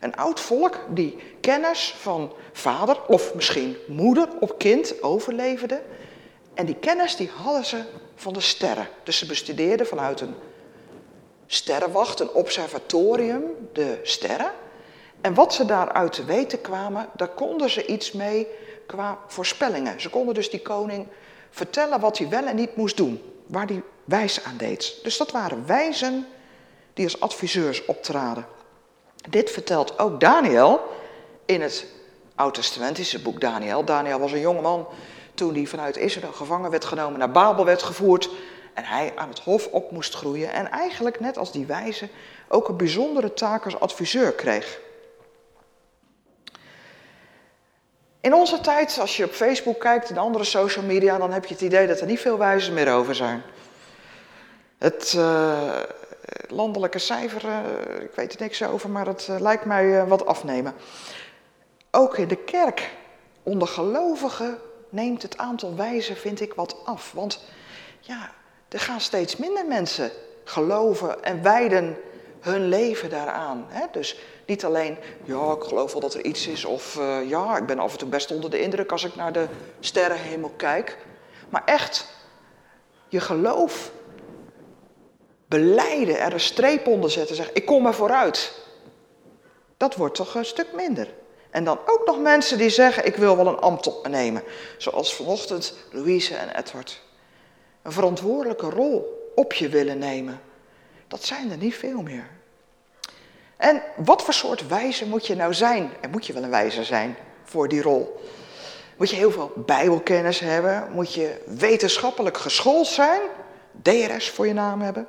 Een 0.00 0.16
oud 0.16 0.40
volk 0.40 0.78
die 0.88 1.18
kennis 1.40 1.94
van 1.98 2.32
vader 2.52 3.06
of 3.06 3.34
misschien 3.34 3.76
moeder 3.86 4.28
op 4.40 4.58
kind 4.58 5.02
overleefde. 5.02 5.82
En 6.54 6.66
die 6.66 6.76
kennis 6.76 7.16
die 7.16 7.30
hadden 7.42 7.64
ze 7.64 7.82
van 8.14 8.32
de 8.32 8.40
sterren. 8.40 8.88
Dus 9.02 9.18
ze 9.18 9.26
bestudeerden 9.26 9.86
vanuit 9.86 10.20
een 10.20 10.34
sterrenwacht, 11.46 12.20
een 12.20 12.30
observatorium, 12.30 13.42
de 13.72 14.00
sterren. 14.02 14.52
En 15.20 15.34
wat 15.34 15.54
ze 15.54 15.64
daaruit 15.64 16.12
te 16.12 16.24
weten 16.24 16.60
kwamen, 16.60 17.08
daar 17.16 17.28
konden 17.28 17.70
ze 17.70 17.86
iets 17.86 18.12
mee 18.12 18.46
qua 18.86 19.18
voorspellingen. 19.26 20.00
Ze 20.00 20.10
konden 20.10 20.34
dus 20.34 20.50
die 20.50 20.62
koning 20.62 21.06
vertellen 21.50 22.00
wat 22.00 22.18
hij 22.18 22.28
wel 22.28 22.44
en 22.44 22.56
niet 22.56 22.76
moest 22.76 22.96
doen, 22.96 23.22
waar 23.46 23.66
hij 23.66 23.82
wijs 24.04 24.44
aan 24.44 24.56
deed. 24.56 24.98
Dus 25.02 25.16
dat 25.16 25.30
waren 25.30 25.66
wijzen 25.66 26.26
die 26.94 27.04
als 27.04 27.20
adviseurs 27.20 27.84
optraden. 27.84 28.46
Dit 29.28 29.50
vertelt 29.50 29.98
ook 29.98 30.20
Daniel 30.20 30.80
in 31.44 31.60
het 31.60 31.86
Oud-testamentische 32.34 33.22
boek 33.22 33.40
Daniel. 33.40 33.84
Daniel 33.84 34.18
was 34.18 34.32
een 34.32 34.40
jongeman 34.40 34.86
toen 35.34 35.54
hij 35.54 35.66
vanuit 35.66 35.96
Israël 35.96 36.32
gevangen 36.32 36.70
werd 36.70 36.84
genomen, 36.84 37.18
naar 37.18 37.30
Babel 37.30 37.64
werd 37.64 37.82
gevoerd 37.82 38.30
en 38.74 38.84
hij 38.84 39.12
aan 39.16 39.28
het 39.28 39.38
hof 39.38 39.66
op 39.66 39.90
moest 39.90 40.14
groeien. 40.14 40.52
En 40.52 40.70
eigenlijk, 40.70 41.20
net 41.20 41.38
als 41.38 41.52
die 41.52 41.66
wijze, 41.66 42.08
ook 42.48 42.68
een 42.68 42.76
bijzondere 42.76 43.34
taak 43.34 43.64
als 43.64 43.80
adviseur 43.80 44.32
kreeg. 44.32 44.80
In 48.20 48.34
onze 48.34 48.60
tijd, 48.60 48.98
als 49.00 49.16
je 49.16 49.24
op 49.24 49.32
Facebook 49.32 49.80
kijkt 49.80 50.10
en 50.10 50.16
andere 50.16 50.44
social 50.44 50.84
media, 50.84 51.18
dan 51.18 51.32
heb 51.32 51.44
je 51.44 51.54
het 51.54 51.62
idee 51.62 51.86
dat 51.86 52.00
er 52.00 52.06
niet 52.06 52.20
veel 52.20 52.38
wijzen 52.38 52.74
meer 52.74 52.92
over 52.92 53.14
zijn. 53.14 53.42
Het 54.78 55.14
uh, 55.16 55.80
landelijke 56.48 56.98
cijfer, 56.98 57.44
uh, 57.44 58.02
ik 58.02 58.14
weet 58.14 58.32
er 58.32 58.40
niks 58.40 58.62
over, 58.62 58.90
maar 58.90 59.06
het 59.06 59.26
uh, 59.30 59.40
lijkt 59.40 59.64
mij 59.64 60.06
wat 60.06 60.26
afnemen. 60.26 60.74
Ook 61.90 62.18
in 62.18 62.28
de 62.28 62.36
kerk, 62.36 62.90
onder 63.42 63.68
gelovigen, 63.68 64.58
neemt 64.88 65.22
het 65.22 65.38
aantal 65.38 65.76
wijzen, 65.76 66.16
vind 66.16 66.40
ik, 66.40 66.54
wat 66.54 66.76
af. 66.84 67.12
Want 67.12 67.44
ja, 68.00 68.30
er 68.68 68.80
gaan 68.80 69.00
steeds 69.00 69.36
minder 69.36 69.66
mensen 69.66 70.10
geloven 70.44 71.24
en 71.24 71.42
wijden 71.42 71.96
hun 72.40 72.68
leven 72.68 73.10
daaraan. 73.10 73.64
Hè? 73.68 73.86
Dus 73.92 74.18
niet 74.46 74.64
alleen, 74.64 74.96
ja, 75.24 75.52
ik 75.52 75.62
geloof 75.62 75.92
wel 75.92 76.00
dat 76.00 76.14
er 76.14 76.24
iets 76.24 76.46
is, 76.46 76.64
of 76.64 77.00
ja, 77.26 77.56
ik 77.56 77.66
ben 77.66 77.78
af 77.78 77.92
en 77.92 77.98
toe 77.98 78.08
best 78.08 78.30
onder 78.30 78.50
de 78.50 78.60
indruk 78.60 78.92
als 78.92 79.04
ik 79.04 79.14
naar 79.14 79.32
de 79.32 79.46
sterrenhemel 79.80 80.52
kijk. 80.56 80.98
Maar 81.48 81.62
echt, 81.64 82.06
je 83.08 83.20
geloof 83.20 83.92
beleiden, 85.52 86.18
er 86.18 86.32
een 86.32 86.40
streep 86.40 86.86
onder 86.86 87.10
zetten, 87.10 87.36
zeggen, 87.36 87.54
ik 87.54 87.66
kom 87.66 87.86
er 87.86 87.94
vooruit. 87.94 88.52
Dat 89.76 89.94
wordt 89.94 90.14
toch 90.14 90.34
een 90.34 90.44
stuk 90.44 90.66
minder. 90.74 91.08
En 91.50 91.64
dan 91.64 91.78
ook 91.86 92.02
nog 92.06 92.20
mensen 92.20 92.58
die 92.58 92.70
zeggen, 92.70 93.06
ik 93.06 93.16
wil 93.16 93.36
wel 93.36 93.46
een 93.46 93.58
ambt 93.58 93.86
op 93.86 94.02
me 94.02 94.08
nemen. 94.08 94.42
Zoals 94.78 95.14
vanochtend 95.14 95.74
Louise 95.90 96.34
en 96.34 96.56
Edward. 96.56 97.02
Een 97.82 97.92
verantwoordelijke 97.92 98.70
rol 98.70 99.30
op 99.34 99.52
je 99.52 99.68
willen 99.68 99.98
nemen. 99.98 100.40
Dat 101.08 101.24
zijn 101.24 101.50
er 101.50 101.56
niet 101.56 101.74
veel 101.74 102.02
meer. 102.02 102.30
En 103.56 103.82
wat 103.96 104.22
voor 104.22 104.34
soort 104.34 104.68
wijze 104.68 105.06
moet 105.06 105.26
je 105.26 105.34
nou 105.34 105.54
zijn? 105.54 105.90
En 106.00 106.10
moet 106.10 106.26
je 106.26 106.32
wel 106.32 106.42
een 106.42 106.50
wijze 106.50 106.84
zijn 106.84 107.16
voor 107.44 107.68
die 107.68 107.82
rol? 107.82 108.20
Moet 108.96 109.10
je 109.10 109.16
heel 109.16 109.32
veel 109.32 109.52
bijbelkennis 109.56 110.40
hebben? 110.40 110.88
Moet 110.92 111.14
je 111.14 111.42
wetenschappelijk 111.46 112.38
geschoold 112.38 112.86
zijn? 112.86 113.20
DRS 113.82 114.30
voor 114.30 114.46
je 114.46 114.52
naam 114.52 114.80
hebben? 114.80 115.08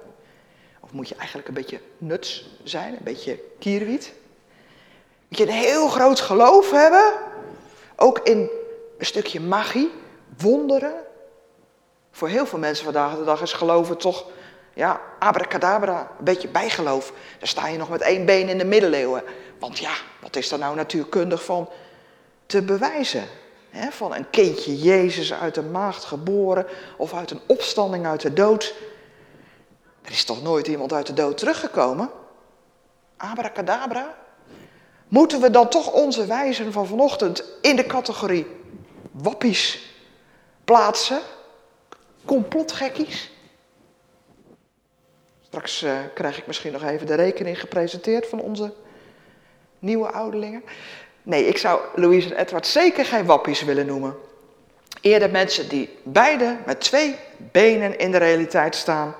Moet 0.94 1.10
je 1.10 1.16
eigenlijk 1.16 1.48
een 1.48 1.54
beetje 1.54 1.80
nuts 1.98 2.50
zijn? 2.64 2.94
Een 2.94 3.04
beetje 3.04 3.40
kierwiet? 3.60 4.14
Moet 5.28 5.38
je 5.38 5.44
een 5.44 5.54
heel 5.54 5.88
groot 5.88 6.20
geloof 6.20 6.72
hebben? 6.72 7.14
Ook 7.96 8.20
in 8.20 8.50
een 8.98 9.06
stukje 9.06 9.40
magie, 9.40 9.92
wonderen? 10.38 10.94
Voor 12.12 12.28
heel 12.28 12.46
veel 12.46 12.60
mensen 12.60 12.84
vandaag 12.84 13.18
de 13.18 13.24
dag 13.24 13.42
is 13.42 13.54
geloven 13.54 13.98
toch 13.98 14.26
ja, 14.74 15.02
abracadabra, 15.20 16.12
een 16.18 16.26
beetje 16.26 16.48
bijgeloof. 16.48 17.14
Dan 17.40 17.48
sta 17.48 17.68
je 17.68 17.78
nog 17.78 17.90
met 17.90 18.02
één 18.02 18.26
been 18.26 18.50
in 18.50 18.58
de 18.58 18.66
middeleeuwen. 18.66 19.24
Want 19.60 19.78
ja, 19.80 19.94
wat 20.22 20.36
is 20.36 20.52
er 20.52 20.60
nou 20.60 20.76
natuurkundig 20.76 21.44
van 21.44 21.70
te 22.46 22.62
bewijzen? 22.62 23.24
van 23.90 24.16
een 24.16 24.30
kindje 24.30 24.78
Jezus 24.78 25.34
uit 25.34 25.58
een 25.58 25.72
maagd 25.72 26.04
geboren 26.04 26.66
of 26.98 27.14
uit 27.14 27.32
een 27.32 27.42
opstanding 27.46 28.06
uit 28.06 28.22
de 28.22 28.34
dood. 28.34 28.76
Er 30.04 30.12
is 30.12 30.24
toch 30.24 30.42
nooit 30.42 30.68
iemand 30.68 30.94
uit 30.94 31.08
de 31.08 31.14
dood 31.14 31.38
teruggekomen? 31.38 32.10
Abracadabra? 33.18 34.16
Moeten 35.08 35.42
we 35.42 35.50
dan 35.50 35.70
toch 35.70 35.92
onze 35.92 36.26
wijzen 36.26 36.72
van 36.72 36.88
vanochtend 36.88 37.44
in 37.62 37.76
de 37.76 37.86
categorie 37.86 38.48
wappies 39.12 39.94
plaatsen? 40.66 41.20
Complotgekkies? 42.26 43.32
Straks 45.42 45.84
uh, 45.84 45.98
krijg 46.14 46.38
ik 46.38 46.48
misschien 46.48 46.72
nog 46.72 46.84
even 46.84 47.08
de 47.08 47.16
rekening 47.16 47.60
gepresenteerd 47.60 48.28
van 48.28 48.40
onze 48.40 48.74
nieuwe 49.80 50.12
ouderlingen. 50.12 50.64
Nee, 51.24 51.48
ik 51.48 51.58
zou 51.58 51.82
Louise 51.96 52.36
en 52.36 52.42
Edward 52.42 52.68
zeker 52.68 53.06
geen 53.06 53.26
wappies 53.26 53.64
willen 53.64 53.86
noemen. 53.86 54.16
Eerder 55.02 55.30
mensen 55.30 55.70
die 55.70 55.98
beide 56.04 56.58
met 56.66 56.82
twee 56.82 57.16
benen 57.38 57.98
in 57.98 58.12
de 58.12 58.18
realiteit 58.18 58.76
staan. 58.76 59.16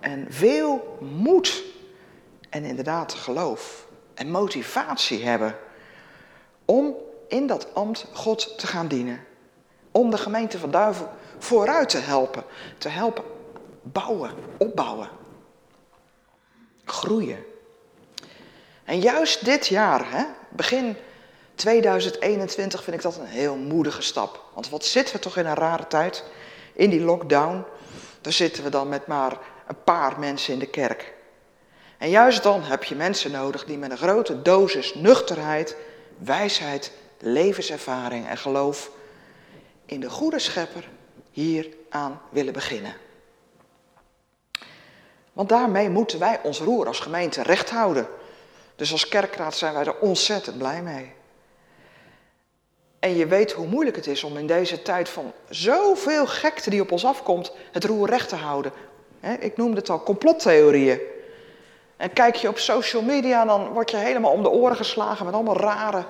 En 0.00 0.26
veel 0.28 0.98
moed 1.00 1.62
en 2.48 2.64
inderdaad 2.64 3.14
geloof 3.14 3.86
en 4.14 4.30
motivatie 4.30 5.24
hebben 5.24 5.56
om 6.64 6.94
in 7.28 7.46
dat 7.46 7.74
ambt 7.74 8.06
God 8.12 8.58
te 8.58 8.66
gaan 8.66 8.88
dienen. 8.88 9.24
Om 9.90 10.10
de 10.10 10.18
gemeente 10.18 10.58
van 10.58 10.70
Duiven 10.70 11.08
vooruit 11.38 11.88
te 11.88 11.98
helpen. 11.98 12.44
Te 12.78 12.88
helpen 12.88 13.24
bouwen, 13.82 14.30
opbouwen. 14.58 15.08
Groeien. 16.84 17.44
En 18.84 19.00
juist 19.00 19.44
dit 19.44 19.66
jaar, 19.66 20.12
hè, 20.12 20.24
begin 20.48 20.96
2021, 21.54 22.82
vind 22.82 22.96
ik 22.96 23.02
dat 23.02 23.16
een 23.16 23.26
heel 23.26 23.56
moedige 23.56 24.02
stap. 24.02 24.44
Want 24.54 24.68
wat 24.68 24.84
zitten 24.84 25.14
we 25.14 25.20
toch 25.20 25.36
in 25.36 25.46
een 25.46 25.54
rare 25.54 25.86
tijd? 25.86 26.24
In 26.72 26.90
die 26.90 27.00
lockdown, 27.00 27.64
daar 28.20 28.32
zitten 28.32 28.62
we 28.62 28.70
dan 28.70 28.88
met 28.88 29.06
maar 29.06 29.38
een 29.70 29.82
paar 29.84 30.18
mensen 30.18 30.52
in 30.52 30.58
de 30.58 30.66
kerk. 30.66 31.14
En 31.98 32.10
juist 32.10 32.42
dan 32.42 32.62
heb 32.62 32.84
je 32.84 32.94
mensen 32.94 33.30
nodig 33.30 33.64
die 33.64 33.78
met 33.78 33.90
een 33.90 33.96
grote 33.96 34.42
dosis 34.42 34.94
nuchterheid, 34.94 35.76
wijsheid, 36.18 36.92
levenservaring 37.18 38.28
en 38.28 38.36
geloof 38.36 38.90
in 39.86 40.00
de 40.00 40.10
goede 40.10 40.38
schepper 40.38 40.88
hier 41.30 41.68
aan 41.88 42.20
willen 42.30 42.52
beginnen. 42.52 42.94
Want 45.32 45.48
daarmee 45.48 45.90
moeten 45.90 46.18
wij 46.18 46.40
ons 46.42 46.60
roer 46.60 46.86
als 46.86 47.00
gemeente 47.00 47.42
recht 47.42 47.70
houden. 47.70 48.08
Dus 48.76 48.92
als 48.92 49.08
kerkraad 49.08 49.56
zijn 49.56 49.74
wij 49.74 49.84
er 49.84 49.98
ontzettend 49.98 50.58
blij 50.58 50.82
mee. 50.82 51.12
En 52.98 53.16
je 53.16 53.26
weet 53.26 53.52
hoe 53.52 53.66
moeilijk 53.66 53.96
het 53.96 54.06
is 54.06 54.24
om 54.24 54.36
in 54.36 54.46
deze 54.46 54.82
tijd 54.82 55.08
van 55.08 55.32
zoveel 55.48 56.26
gekte 56.26 56.70
die 56.70 56.80
op 56.80 56.92
ons 56.92 57.04
afkomt, 57.04 57.52
het 57.72 57.84
roer 57.84 58.08
recht 58.08 58.28
te 58.28 58.36
houden. 58.36 58.72
Ik 59.38 59.56
noemde 59.56 59.76
het 59.76 59.90
al 59.90 60.02
complottheorieën. 60.02 61.00
En 61.96 62.12
kijk 62.12 62.34
je 62.34 62.48
op 62.48 62.58
social 62.58 63.02
media, 63.02 63.44
dan 63.44 63.68
word 63.68 63.90
je 63.90 63.96
helemaal 63.96 64.32
om 64.32 64.42
de 64.42 64.50
oren 64.50 64.76
geslagen 64.76 65.24
met 65.24 65.34
allemaal 65.34 65.56
rare 65.56 66.04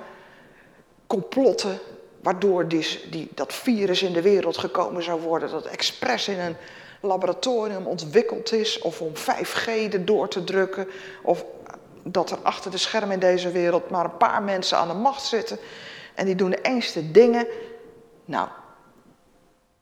complotten. 1.07 1.79
Waardoor 2.23 2.69
die, 2.69 3.29
dat 3.35 3.53
virus 3.53 4.03
in 4.03 4.13
de 4.13 4.23
wereld 4.23 4.59
gekomen 4.59 5.03
zou 5.03 5.21
worden. 5.21 5.51
Dat 5.51 5.67
expres 5.67 6.29
in 6.29 6.39
een 6.39 6.57
laboratorium 7.01 7.87
ontwikkeld 7.87 8.53
is. 8.53 8.79
Of 8.79 9.01
om 9.01 9.13
5G 9.15 9.93
erdoor 9.93 10.29
te 10.29 10.45
drukken. 10.45 10.89
Of 11.23 11.45
dat 12.03 12.31
er 12.31 12.39
achter 12.43 12.71
de 12.71 12.79
schermen 12.79 13.13
in 13.13 13.19
deze 13.19 13.51
wereld 13.51 13.91
maar 13.91 14.05
een 14.05 14.17
paar 14.17 14.43
mensen 14.43 14.79
aan 14.79 14.89
de 14.89 14.95
macht 14.95 15.23
zitten. 15.23 15.59
En 16.15 16.25
die 16.25 16.35
doen 16.35 16.51
de 16.51 16.61
engste 16.61 17.11
dingen. 17.11 17.47
Nou, 18.25 18.49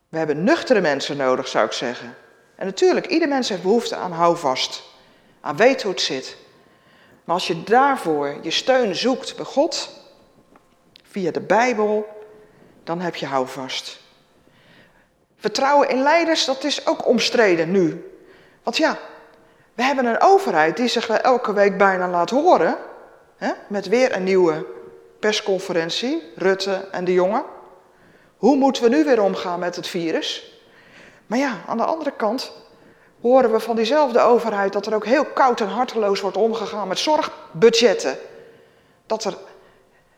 we 0.09 0.19
hebben 0.19 0.45
nuchtere 0.45 0.81
mensen 0.81 1.17
nodig, 1.17 1.49
zou 1.49 1.67
ik 1.67 1.73
zeggen. 1.73 2.15
En 2.59 2.67
natuurlijk, 2.67 3.07
ieder 3.07 3.29
mens 3.29 3.49
heeft 3.49 3.63
behoefte 3.63 3.97
aan 3.97 4.13
houvast. 4.13 4.83
Aan 5.41 5.57
weten 5.57 5.83
hoe 5.83 5.91
het 5.91 6.01
zit. 6.01 6.37
Maar 7.25 7.35
als 7.35 7.47
je 7.47 7.63
daarvoor 7.63 8.39
je 8.43 8.51
steun 8.51 8.95
zoekt 8.95 9.37
bij 9.37 9.45
God, 9.45 9.91
via 11.03 11.31
de 11.31 11.41
Bijbel, 11.41 12.09
dan 12.85 13.01
heb 13.01 13.17
je 13.17 13.27
houvast. 13.27 14.01
Vertrouwen 15.37 15.89
in 15.89 16.03
leiders, 16.03 16.45
dat 16.45 16.65
is 16.65 16.87
ook 16.87 17.07
omstreden 17.07 17.71
nu. 17.71 18.13
Want 18.63 18.77
ja, 18.77 18.99
we 19.75 19.83
hebben 19.83 20.07
een 20.07 20.21
overheid 20.21 20.77
die 20.77 20.89
zich 20.89 21.09
elke 21.09 21.53
week 21.53 21.79
bijna 21.79 22.09
laat 22.09 22.31
horen. 22.31 22.77
Hè, 23.37 23.53
met 23.69 23.89
weer 23.89 24.15
een 24.15 24.25
nieuwe 24.25 24.67
persconferentie, 25.19 26.33
Rutte 26.37 26.89
en 26.91 27.05
de 27.05 27.13
jongen. 27.13 27.45
Hoe 28.37 28.57
moeten 28.57 28.83
we 28.83 28.89
nu 28.89 29.05
weer 29.05 29.23
omgaan 29.23 29.59
met 29.59 29.77
het 29.77 29.87
virus? 29.87 30.58
Maar 31.29 31.39
ja, 31.39 31.57
aan 31.67 31.77
de 31.77 31.85
andere 31.85 32.11
kant 32.11 32.53
horen 33.21 33.53
we 33.53 33.61
van 33.61 33.77
diezelfde 33.77 34.21
overheid 34.21 34.73
dat 34.73 34.87
er 34.87 34.95
ook 34.95 35.05
heel 35.05 35.25
koud 35.25 35.61
en 35.61 35.69
harteloos 35.69 36.21
wordt 36.21 36.37
omgegaan 36.37 36.89
met 36.89 36.99
zorgbudgetten. 36.99 38.19
Dat, 39.07 39.25
er, 39.25 39.37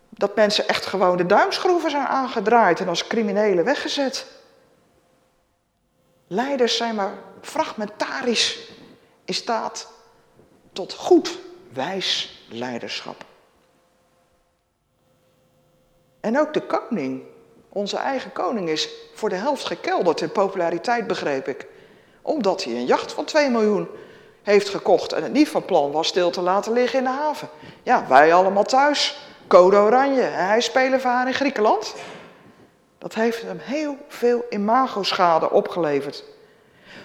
dat 0.09 0.37
mensen 0.37 0.69
echt 0.69 0.87
gewoon 0.87 1.17
de 1.17 1.27
duimschroeven 1.27 1.91
zijn 1.91 2.07
aangedraaid 2.07 2.81
en 2.81 2.89
als 2.89 3.07
criminelen 3.07 3.65
weggezet. 3.65 4.27
Leiders 6.27 6.77
zijn 6.77 6.95
maar 6.95 7.13
fragmentarisch 7.41 8.71
in 9.25 9.35
staat 9.35 9.89
tot 10.73 10.93
goed, 10.93 11.39
wijs 11.73 12.39
leiderschap. 12.49 13.25
En 16.21 16.39
ook 16.39 16.55
de 16.55 16.67
koning, 16.67 17.23
onze 17.73 17.97
eigen 17.97 18.33
koning, 18.33 18.69
is 18.69 18.89
voor 19.15 19.29
de 19.29 19.35
helft 19.35 19.65
gekelderd 19.65 20.21
in 20.21 20.33
populariteit, 20.33 21.07
begreep 21.07 21.49
ik. 21.49 21.67
Omdat 22.23 22.65
hij 22.65 22.73
een 22.73 22.87
jacht 22.87 23.13
van 23.13 23.25
2 23.25 23.51
miljoen 23.51 23.89
heeft 24.43 24.69
gekocht 24.69 25.13
en 25.13 25.23
het 25.23 25.33
niet 25.33 25.49
van 25.49 25.65
plan 25.65 25.91
was 25.91 26.09
stil 26.09 26.31
te 26.31 26.41
laten 26.41 26.73
liggen 26.73 26.99
in 26.99 27.05
de 27.05 27.11
haven. 27.11 27.49
Ja, 27.83 28.07
wij 28.09 28.35
allemaal 28.35 28.65
thuis, 28.65 29.29
code 29.47 29.77
oranje 29.77 30.23
hij 30.23 30.61
spelervaar 30.61 31.27
in 31.27 31.35
Griekenland. 31.35 31.95
Dat 32.99 33.15
heeft 33.15 33.43
hem 33.43 33.59
heel 33.63 33.97
veel 34.09 34.45
imagoschade 34.51 35.51
opgeleverd. 35.51 36.25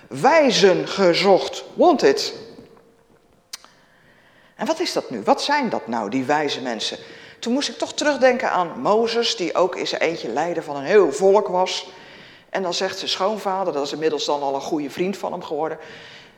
Wijzen 0.08 0.88
gezocht, 0.88 1.64
wanted. 1.74 2.34
En 4.56 4.66
wat 4.66 4.80
is 4.80 4.94
dat 4.94 5.10
nu? 5.10 5.22
Wat 5.24 5.42
zijn 5.42 5.70
dat 5.70 5.88
nou, 5.88 6.10
die 6.10 6.24
wijze 6.24 6.62
mensen? 6.62 6.98
Toen 7.46 7.54
moest 7.54 7.70
ik 7.70 7.78
toch 7.78 7.94
terugdenken 7.94 8.52
aan 8.52 8.80
Mozes, 8.80 9.36
die 9.36 9.56
ook 9.56 9.78
zijn 9.84 10.02
eentje 10.02 10.30
leider 10.30 10.64
van 10.64 10.76
een 10.76 10.84
heel 10.84 11.12
volk 11.12 11.48
was. 11.48 11.88
En 12.50 12.62
dan 12.64 12.74
zegt 12.74 12.98
zijn 12.98 13.10
schoonvader, 13.10 13.74
dat 13.74 13.86
is 13.86 13.92
inmiddels 13.92 14.26
dan 14.26 14.42
al 14.42 14.56
een 14.56 14.62
goede 14.62 14.90
vriend 14.90 15.18
van 15.18 15.32
hem 15.32 15.44
geworden. 15.44 15.78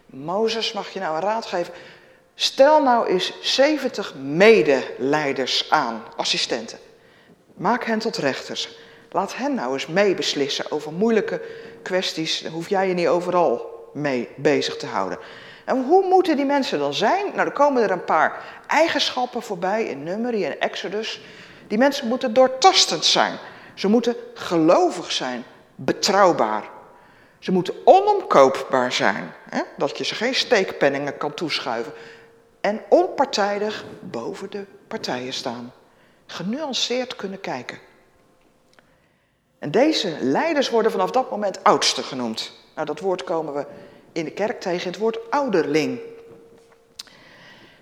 Mozes, 0.05 0.73
mag 0.73 0.89
je 0.89 0.99
nou 0.99 1.15
een 1.15 1.21
raad 1.21 1.45
geven? 1.45 1.73
Stel 2.35 2.83
nou 2.83 3.07
eens 3.07 3.33
70 3.41 4.15
medeleiders 4.15 5.69
aan, 5.69 6.03
assistenten. 6.15 6.79
Maak 7.53 7.83
hen 7.85 7.99
tot 7.99 8.17
rechters. 8.17 8.77
Laat 9.11 9.35
hen 9.35 9.53
nou 9.53 9.73
eens 9.73 9.87
meebeslissen 9.87 10.71
over 10.71 10.93
moeilijke 10.93 11.41
kwesties. 11.83 12.41
Dan 12.41 12.51
hoef 12.51 12.69
jij 12.69 12.87
je 12.87 12.93
niet 12.93 13.07
overal 13.07 13.89
mee 13.93 14.29
bezig 14.35 14.77
te 14.77 14.85
houden. 14.85 15.19
En 15.67 15.83
hoe 15.83 16.07
moeten 16.07 16.35
die 16.35 16.45
mensen 16.45 16.79
dan 16.79 16.93
zijn? 16.93 17.25
Nou, 17.25 17.47
er 17.47 17.51
komen 17.51 17.83
er 17.83 17.91
een 17.91 18.05
paar 18.05 18.43
eigenschappen 18.67 19.41
voorbij 19.41 19.85
in 19.85 20.03
Numeri 20.03 20.45
en 20.45 20.59
Exodus. 20.59 21.21
Die 21.67 21.77
mensen 21.77 22.07
moeten 22.07 22.33
doortastend 22.33 23.05
zijn. 23.05 23.37
Ze 23.73 23.87
moeten 23.87 24.15
gelovig 24.33 25.11
zijn, 25.11 25.43
betrouwbaar. 25.75 26.69
Ze 27.39 27.51
moeten 27.51 27.73
onomkoopbaar 27.83 28.91
zijn. 28.91 29.33
Hè? 29.49 29.61
Dat 29.77 29.97
je 29.97 30.03
ze 30.03 30.15
geen 30.15 30.35
steekpenningen 30.35 31.17
kan 31.17 31.33
toeschuiven. 31.33 31.93
En 32.61 32.81
onpartijdig 32.89 33.85
boven 33.99 34.51
de 34.51 34.65
partijen 34.87 35.33
staan. 35.33 35.73
Genuanceerd 36.25 37.15
kunnen 37.15 37.39
kijken. 37.39 37.77
En 39.59 39.71
deze 39.71 40.17
leiders 40.21 40.69
worden 40.69 40.91
vanaf 40.91 41.11
dat 41.11 41.31
moment 41.31 41.63
oudste 41.63 42.03
genoemd. 42.03 42.51
Nou, 42.75 42.87
dat 42.87 42.99
woord 42.99 43.23
komen 43.23 43.53
we 43.53 43.65
in 44.17 44.25
de 44.25 44.31
kerk 44.31 44.59
tegen 44.59 44.87
het 44.87 44.99
woord 44.99 45.31
ouderling. 45.31 45.99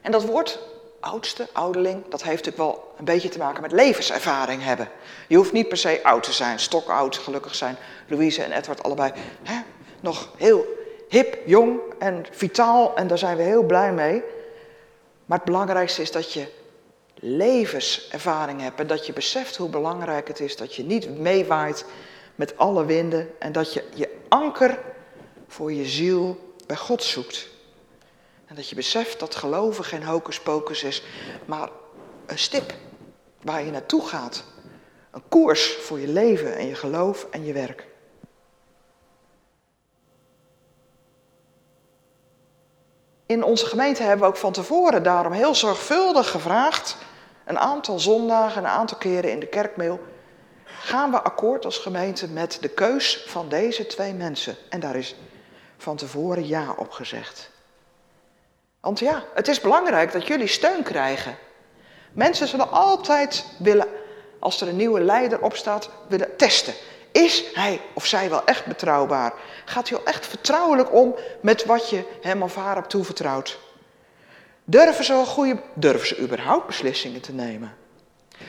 En 0.02 0.12
dat 0.12 0.26
woord 0.26 0.60
oudste, 1.00 1.48
ouderling, 1.54 2.04
dat 2.10 2.24
heeft 2.24 2.46
natuurlijk 2.46 2.72
wel 2.72 2.94
een 2.98 3.06
beetje 3.06 3.30
te 3.30 3.38
maken 3.38 3.62
met 3.62 3.72
levenservaring 3.72 4.64
hebben. 4.64 4.90
Je 5.28 5.36
hoeft 5.36 5.52
niet 5.52 5.68
per 5.68 5.78
se 5.78 6.04
oud 6.04 6.24
te 6.24 6.34
zijn, 6.34 6.60
stokoud, 6.60 7.18
gelukkig 7.18 7.56
zijn 7.56 7.78
Louise 8.08 8.44
en 8.44 8.52
Edward 8.52 8.84
allebei 8.84 9.12
hè, 9.44 9.62
nog 10.00 10.30
heel 10.38 10.66
hip, 11.10 11.38
jong 11.46 11.80
en 12.00 12.26
vitaal 12.32 12.96
en 12.96 13.08
daar 13.08 13.18
zijn 13.18 13.38
we 13.38 13.44
heel 13.44 13.64
blij 13.64 13.94
mee. 13.94 14.24
Maar 15.26 15.38
het 15.38 15.48
belangrijkste 15.48 16.02
is 16.02 16.12
dat 16.12 16.34
je 16.34 16.48
levenservaring 17.16 18.62
hebt 18.62 18.80
en 18.80 18.88
dat 18.88 19.06
je 19.06 19.14
beseft 19.14 19.56
hoe 19.56 19.70
belangrijk 19.70 20.28
het 20.28 20.40
is 20.40 20.58
dat 20.58 20.76
je 20.76 20.84
niet 20.84 21.18
meewaait 21.20 21.86
met 22.36 22.58
alle 22.58 22.86
winden 22.86 23.30
en 23.40 23.52
dat 23.52 23.74
je 23.74 23.84
je 23.94 24.16
anker 24.28 24.80
voor 25.56 25.74
je 25.74 25.86
ziel 25.86 26.54
bij 26.68 26.76
God 26.76 27.04
zoekt. 27.04 27.48
En 28.46 28.56
dat 28.56 28.70
je 28.70 28.76
beseft 28.76 29.20
dat 29.20 29.36
geloven 29.36 29.84
geen 29.84 30.04
hocus 30.04 30.40
pocus 30.40 30.84
is, 30.84 31.04
maar 31.46 31.70
een 32.26 32.38
stip 32.38 32.74
waar 33.42 33.64
je 33.64 33.72
naartoe 33.72 34.08
gaat. 34.08 34.44
Een 35.12 35.24
koers 35.30 35.74
voor 35.76 36.00
je 36.00 36.08
leven 36.08 36.56
en 36.56 36.68
je 36.68 36.76
geloof 36.76 37.28
en 37.32 37.46
je 37.46 37.54
werk. 37.54 37.88
In 43.26 43.44
onze 43.44 43.66
gemeente 43.66 44.02
hebben 44.04 44.20
we 44.20 44.32
ook 44.32 44.38
van 44.38 44.52
tevoren 44.52 45.04
daarom 45.04 45.34
heel 45.34 45.56
zorgvuldig 45.56 46.30
gevraagd, 46.30 46.98
een 47.46 47.60
aantal 47.60 48.00
zondagen, 48.00 48.64
een 48.64 48.70
aantal 48.70 48.98
keren 48.98 49.32
in 49.32 49.40
de 49.40 49.48
kerkmail, 49.48 50.00
gaan 50.66 51.12
we 51.12 51.22
akkoord 51.22 51.66
als 51.66 51.78
gemeente 51.78 52.28
met 52.28 52.58
de 52.62 52.70
keus 52.70 53.24
van 53.28 53.50
deze 53.50 53.88
twee 53.88 54.14
mensen. 54.14 54.56
En 54.70 54.80
daar 54.80 54.96
is 54.96 55.16
van 55.86 55.96
tevoren 55.96 56.48
ja 56.48 56.74
op 56.78 56.92
gezegd. 56.92 57.50
Want 58.80 59.00
ja, 59.00 59.24
het 59.34 59.48
is 59.48 59.62
belangrijk 59.62 60.12
dat 60.12 60.28
jullie 60.28 60.48
steun 60.48 60.84
krijgen. 60.84 61.38
Mensen 62.12 62.48
zullen 62.48 62.72
altijd 62.72 63.46
willen, 63.58 63.88
als 64.40 64.62
er 64.62 64.68
een 64.68 64.76
nieuwe 64.76 65.02
leider 65.02 65.42
opstaat, 65.42 65.90
willen 66.08 66.38
testen. 66.38 66.74
Is 67.12 67.44
hij 67.54 67.82
of 67.94 68.06
zij 68.06 68.30
wel 68.30 68.46
echt 68.46 68.66
betrouwbaar? 68.66 69.34
Gaat 69.66 69.90
hij 69.90 69.98
wel 69.98 70.08
echt 70.08 70.28
vertrouwelijk 70.28 70.94
om 70.94 71.16
met 71.42 71.66
wat 71.66 71.90
je 71.90 72.04
hem 72.22 72.44
of 72.44 72.56
haar 72.56 72.76
hebt 72.76 72.90
toevertrouwd? 72.90 73.60
Durven 74.64 75.06
ze 75.06 75.14
wel 75.14 75.26
goede, 75.26 75.62
durven 75.74 76.08
ze 76.08 76.20
überhaupt 76.20 76.68
beslissingen 76.68 77.22
te 77.22 77.34
nemen? 77.34 77.76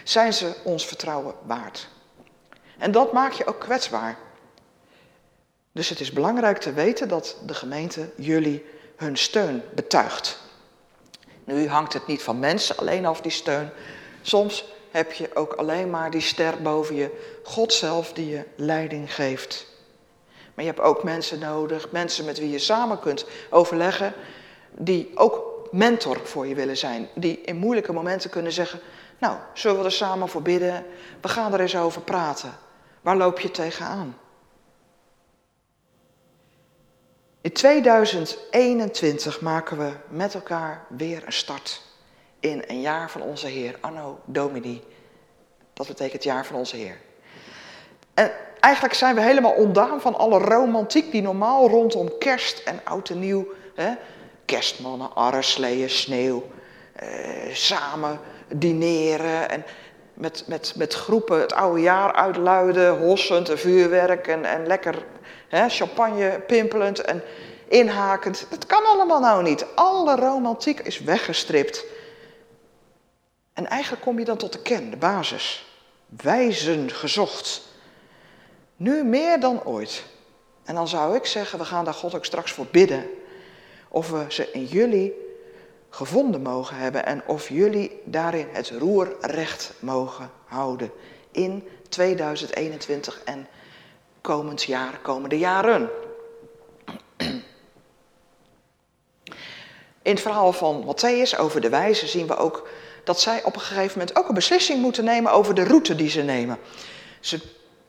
Zijn 0.05 0.33
ze 0.33 0.55
ons 0.65 0.87
vertrouwen 0.87 1.35
waard? 1.43 1.89
En 2.79 2.93
dat 2.93 3.13
maakt 3.13 3.37
je 3.37 3.47
ook 3.47 3.61
kwetsbaar. 3.61 4.17
Dus 5.77 5.89
het 5.89 6.01
is 6.01 6.13
belangrijk 6.13 6.59
te 6.59 6.73
weten 6.73 7.09
dat 7.09 7.37
de 7.47 7.55
gemeente 7.55 8.09
jullie 8.15 8.65
hun 8.97 9.17
steun 9.17 9.63
betuigt. 9.75 10.39
Nu 11.45 11.69
hangt 11.69 11.93
het 11.93 12.07
niet 12.07 12.23
van 12.23 12.39
mensen 12.39 12.77
alleen 12.77 13.07
af, 13.07 13.21
die 13.21 13.31
steun. 13.31 13.71
Soms 14.23 14.65
heb 14.91 15.13
je 15.13 15.31
ook 15.35 15.53
alleen 15.53 15.91
maar 15.91 16.11
die 16.11 16.21
ster 16.21 16.63
boven 16.63 16.95
je, 16.95 17.11
God 17.43 17.73
zelf 17.73 18.13
die 18.13 18.29
je 18.29 18.45
leiding 18.55 19.15
geeft. 19.15 19.67
Maar 20.55 20.65
je 20.65 20.71
hebt 20.71 20.83
ook 20.83 21.03
mensen 21.03 21.39
nodig, 21.39 21.91
mensen 21.91 22.25
met 22.25 22.39
wie 22.39 22.51
je 22.51 22.59
samen 22.59 22.99
kunt 22.99 23.27
overleggen, 23.51 24.13
die 24.71 25.11
ook 25.15 25.69
mentor 25.71 26.21
voor 26.25 26.47
je 26.47 26.55
willen 26.55 26.77
zijn. 26.77 27.09
Die 27.15 27.41
in 27.41 27.57
moeilijke 27.57 27.93
momenten 27.93 28.31
kunnen 28.31 28.53
zeggen, 28.53 28.81
nou, 29.19 29.37
zullen 29.55 29.79
we 29.79 29.85
er 29.85 29.93
samen 29.93 30.29
voor 30.29 30.43
bidden? 30.43 30.85
We 31.21 31.29
gaan 31.29 31.53
er 31.53 31.61
eens 31.61 31.77
over 31.77 32.01
praten. 32.03 32.53
Waar 33.01 33.17
loop 33.17 33.41
je 33.41 33.51
tegenaan? 33.51 34.17
In 37.47 37.53
2021 37.53 39.41
maken 39.41 39.79
we 39.79 39.91
met 40.09 40.35
elkaar 40.35 40.85
weer 40.89 41.23
een 41.27 41.33
start 41.33 41.83
in 42.41 42.65
een 42.67 42.81
jaar 42.81 43.11
van 43.11 43.23
onze 43.23 43.47
Heer, 43.47 43.77
Anno 43.81 44.21
Domini. 44.25 44.83
Dat 45.73 45.87
betekent 45.87 46.23
jaar 46.23 46.47
van 46.47 46.57
onze 46.57 46.77
Heer. 46.77 46.97
En 48.15 48.31
eigenlijk 48.61 48.95
zijn 48.95 49.15
we 49.15 49.21
helemaal 49.21 49.53
ontdaan 49.53 50.01
van 50.01 50.15
alle 50.15 50.39
romantiek 50.39 51.11
die 51.11 51.23
normaal 51.23 51.69
rondom 51.69 52.19
kerst 52.19 52.59
en 52.59 52.81
oud 52.85 53.11
en 53.11 53.19
nieuw, 53.19 53.47
hè, 53.75 53.93
kerstmannen, 54.45 55.15
arresleeën, 55.15 55.91
sneeuw, 55.91 56.45
eh, 56.93 57.09
samen 57.53 58.21
dineren 58.49 59.51
en 59.51 59.65
met, 60.15 60.45
met, 60.47 60.73
met 60.77 60.95
groepen 60.95 61.41
het 61.41 61.53
oude 61.53 61.81
jaar 61.81 62.13
uitluiden, 62.13 62.99
hossend 62.99 63.49
en 63.49 63.59
vuurwerk 63.59 64.27
en, 64.27 64.45
en 64.45 64.67
lekker 64.67 65.05
champagne 65.49 66.43
pimpelend 66.47 67.01
en 67.01 67.23
inhakend. 67.69 68.47
Dat 68.51 68.67
kan 68.67 68.85
allemaal 68.85 69.21
nou 69.21 69.43
niet. 69.43 69.67
Alle 69.75 70.17
romantiek 70.17 70.81
is 70.81 71.01
weggestript. 71.01 71.85
En 73.53 73.67
eigenlijk 73.67 74.03
kom 74.03 74.19
je 74.19 74.25
dan 74.25 74.37
tot 74.37 74.53
de 74.53 74.63
kern, 74.63 74.91
de 74.91 74.97
basis. 74.97 75.67
Wijzen 76.23 76.91
gezocht. 76.91 77.63
Nu 78.77 79.05
meer 79.05 79.41
dan 79.41 79.65
ooit. 79.65 80.05
En 80.65 80.75
dan 80.75 80.89
zou 80.89 81.17
ik 81.17 81.27
zeggen, 81.27 81.59
we 81.59 81.65
gaan 81.65 81.85
daar 81.85 81.95
God 81.95 82.15
ook 82.15 82.25
straks 82.25 82.53
voor 82.53 82.67
bidden. 82.71 83.07
Of 83.89 84.11
we 84.11 84.25
ze 84.29 84.51
in 84.53 84.65
jullie 84.65 85.13
gevonden 85.91 86.43
mogen 86.43 86.77
hebben 86.77 87.07
en 87.07 87.23
of 87.27 87.49
jullie 87.49 88.01
daarin 88.05 88.49
het 88.53 88.71
roer 88.71 89.17
recht 89.21 89.73
mogen 89.79 90.31
houden 90.45 90.91
in 91.31 91.69
2021 91.89 93.23
en 93.25 93.47
komend 94.27 94.63
jaar, 94.63 94.99
komende 95.03 95.39
jaren. 95.39 95.91
In 100.03 100.13
het 100.13 100.21
verhaal 100.21 100.53
van 100.53 100.85
Matthäus 100.85 101.39
over 101.39 101.61
de 101.61 101.69
wijzen 101.69 102.09
zien 102.09 102.27
we 102.27 102.37
ook 102.37 102.69
dat 103.05 103.21
zij 103.21 103.45
op 103.45 103.55
een 103.55 103.61
gegeven 103.61 103.99
moment 103.99 104.19
ook 104.19 104.29
een 104.29 104.35
beslissing 104.35 104.81
moeten 104.81 105.05
nemen 105.05 105.33
over 105.33 105.55
de 105.55 105.65
route 105.65 105.95
die 105.95 106.11
ze 106.11 106.23
nemen. 106.23 106.59
Ze 107.21 107.41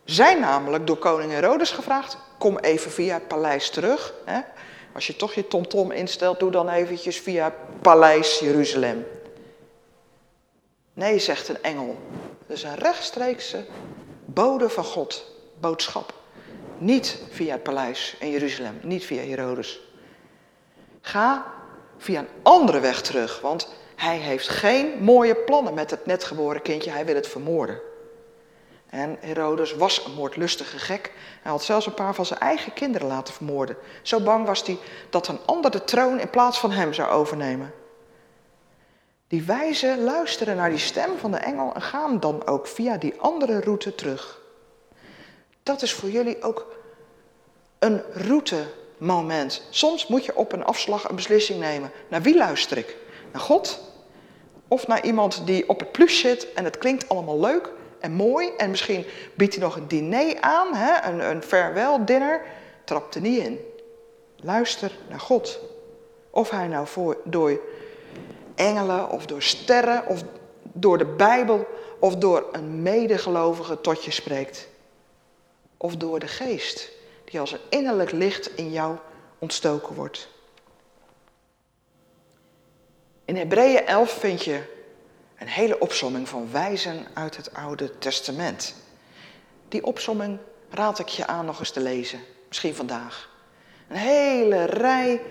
zijn 0.05 0.39
namelijk 0.39 0.87
door 0.87 0.97
koning 0.97 1.31
Herodes 1.31 1.71
gevraagd, 1.71 2.17
kom 2.37 2.57
even 2.57 2.91
via 2.91 3.13
het 3.13 3.27
paleis 3.27 3.69
terug. 3.69 4.13
Hè? 4.25 4.39
Als 4.93 5.07
je 5.07 5.15
toch 5.15 5.33
je 5.33 5.47
tomtom 5.47 5.91
instelt, 5.91 6.39
doe 6.39 6.51
dan 6.51 6.69
eventjes 6.69 7.19
via 7.19 7.53
paleis 7.81 8.39
Jeruzalem. 8.39 9.05
Nee, 10.93 11.19
zegt 11.19 11.47
een 11.47 11.63
engel. 11.63 11.97
Dus 12.47 12.63
een 12.63 12.75
rechtstreekse 12.75 13.65
bode 14.25 14.69
van 14.69 14.83
God, 14.83 15.25
boodschap. 15.59 16.16
Niet 16.77 17.21
via 17.29 17.51
het 17.51 17.63
paleis 17.63 18.15
in 18.19 18.31
Jeruzalem, 18.31 18.79
niet 18.81 19.05
via 19.05 19.21
Herodes. 19.21 19.79
Ga 21.01 21.53
via 21.97 22.19
een 22.19 22.27
andere 22.41 22.79
weg 22.79 23.01
terug, 23.01 23.41
want 23.41 23.69
hij 23.95 24.17
heeft 24.17 24.49
geen 24.49 25.03
mooie 25.03 25.35
plannen 25.35 25.73
met 25.73 25.91
het 25.91 26.05
netgeboren 26.05 26.61
kindje, 26.61 26.91
hij 26.91 27.05
wil 27.05 27.15
het 27.15 27.27
vermoorden. 27.27 27.79
En 28.89 29.17
Herodes 29.19 29.75
was 29.75 30.05
een 30.05 30.13
moordlustige 30.13 30.79
gek. 30.79 31.11
Hij 31.41 31.51
had 31.51 31.63
zelfs 31.63 31.85
een 31.85 31.93
paar 31.93 32.15
van 32.15 32.25
zijn 32.25 32.39
eigen 32.39 32.73
kinderen 32.73 33.07
laten 33.07 33.33
vermoorden. 33.33 33.77
Zo 34.01 34.19
bang 34.19 34.45
was 34.45 34.65
hij 34.65 34.77
dat 35.09 35.27
een 35.27 35.39
ander 35.45 35.71
de 35.71 35.83
troon 35.83 36.19
in 36.19 36.29
plaats 36.29 36.59
van 36.59 36.71
hem 36.71 36.93
zou 36.93 37.09
overnemen. 37.09 37.73
Die 39.27 39.43
wijzen 39.43 40.03
luisteren 40.03 40.55
naar 40.55 40.69
die 40.69 40.79
stem 40.79 41.17
van 41.17 41.31
de 41.31 41.37
engel 41.37 41.73
en 41.73 41.81
gaan 41.81 42.19
dan 42.19 42.47
ook 42.47 42.67
via 42.67 42.97
die 42.97 43.13
andere 43.19 43.59
route 43.59 43.95
terug. 43.95 44.41
Dat 45.67 45.81
is 45.81 45.93
voor 45.93 46.09
jullie 46.09 46.41
ook 46.41 46.67
een 47.79 48.01
routemoment. 48.13 49.61
Soms 49.69 50.07
moet 50.07 50.25
je 50.25 50.35
op 50.35 50.51
een 50.51 50.63
afslag 50.63 51.09
een 51.09 51.15
beslissing 51.15 51.59
nemen. 51.59 51.91
Naar 52.07 52.21
wie 52.21 52.37
luister 52.37 52.77
ik? 52.77 52.95
Naar 53.31 53.41
God? 53.41 53.79
Of 54.67 54.87
naar 54.87 55.05
iemand 55.05 55.41
die 55.45 55.69
op 55.69 55.79
het 55.79 55.91
plus 55.91 56.19
zit 56.19 56.53
en 56.53 56.63
het 56.63 56.77
klinkt 56.77 57.09
allemaal 57.09 57.39
leuk, 57.39 57.69
en 57.99 58.11
mooi. 58.11 58.49
En 58.57 58.69
misschien 58.69 59.05
biedt 59.33 59.55
hij 59.55 59.63
nog 59.63 59.75
een 59.75 59.87
diner 59.87 60.41
aan, 60.41 60.75
hè? 60.75 61.09
een, 61.09 61.29
een 61.29 61.43
farewell 61.43 62.05
dinner. 62.05 62.41
Trap 62.83 63.13
er 63.13 63.21
niet 63.21 63.39
in. 63.39 63.59
Luister 64.35 64.91
naar 65.09 65.19
God. 65.19 65.59
Of 66.29 66.49
hij 66.49 66.67
nou 66.67 66.87
voor, 66.87 67.17
door 67.23 67.59
engelen 68.55 69.09
of 69.09 69.25
door 69.25 69.41
sterren 69.41 70.07
of 70.07 70.23
door 70.61 70.97
de 70.97 71.05
Bijbel 71.05 71.67
of 71.99 72.15
door 72.15 72.45
een 72.51 72.81
medegelovige 72.81 73.81
tot 73.81 74.03
je 74.03 74.11
spreekt. 74.11 74.67
Of 75.77 75.95
door 75.95 76.19
de 76.19 76.27
geest 76.27 76.89
die 77.25 77.39
als 77.39 77.51
een 77.51 77.59
innerlijk 77.69 78.11
licht 78.11 78.57
in 78.57 78.71
jou 78.71 78.97
ontstoken 79.39 79.95
wordt. 79.95 80.27
In 83.25 83.35
Hebreeën 83.35 83.85
11 83.85 84.11
vind 84.11 84.43
je 84.43 84.75
een 85.37 85.47
hele 85.47 85.79
opsomming 85.79 86.29
van 86.29 86.51
wijzen 86.51 87.05
uit 87.13 87.37
het 87.37 87.53
Oude 87.53 87.97
Testament. 87.97 88.75
Die 89.67 89.85
opsomming 89.85 90.39
raad 90.69 90.99
ik 90.99 91.07
je 91.07 91.27
aan 91.27 91.45
nog 91.45 91.59
eens 91.59 91.71
te 91.71 91.79
lezen, 91.79 92.19
misschien 92.47 92.75
vandaag. 92.75 93.29
Een 93.87 93.95
hele 93.95 94.63
rij 94.63 95.21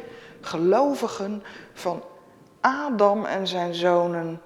gelovigen 0.40 1.42
van 1.72 2.04
Adam 2.60 3.24
en 3.24 3.46
zijn 3.46 3.74
zonen, 3.74 4.42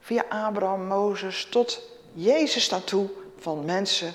via 0.00 0.24
Abraham, 0.28 0.86
Mozes 0.86 1.46
tot 1.50 1.82
Jezus 2.12 2.68
daartoe, 2.68 3.08
van 3.38 3.64
mensen, 3.64 4.12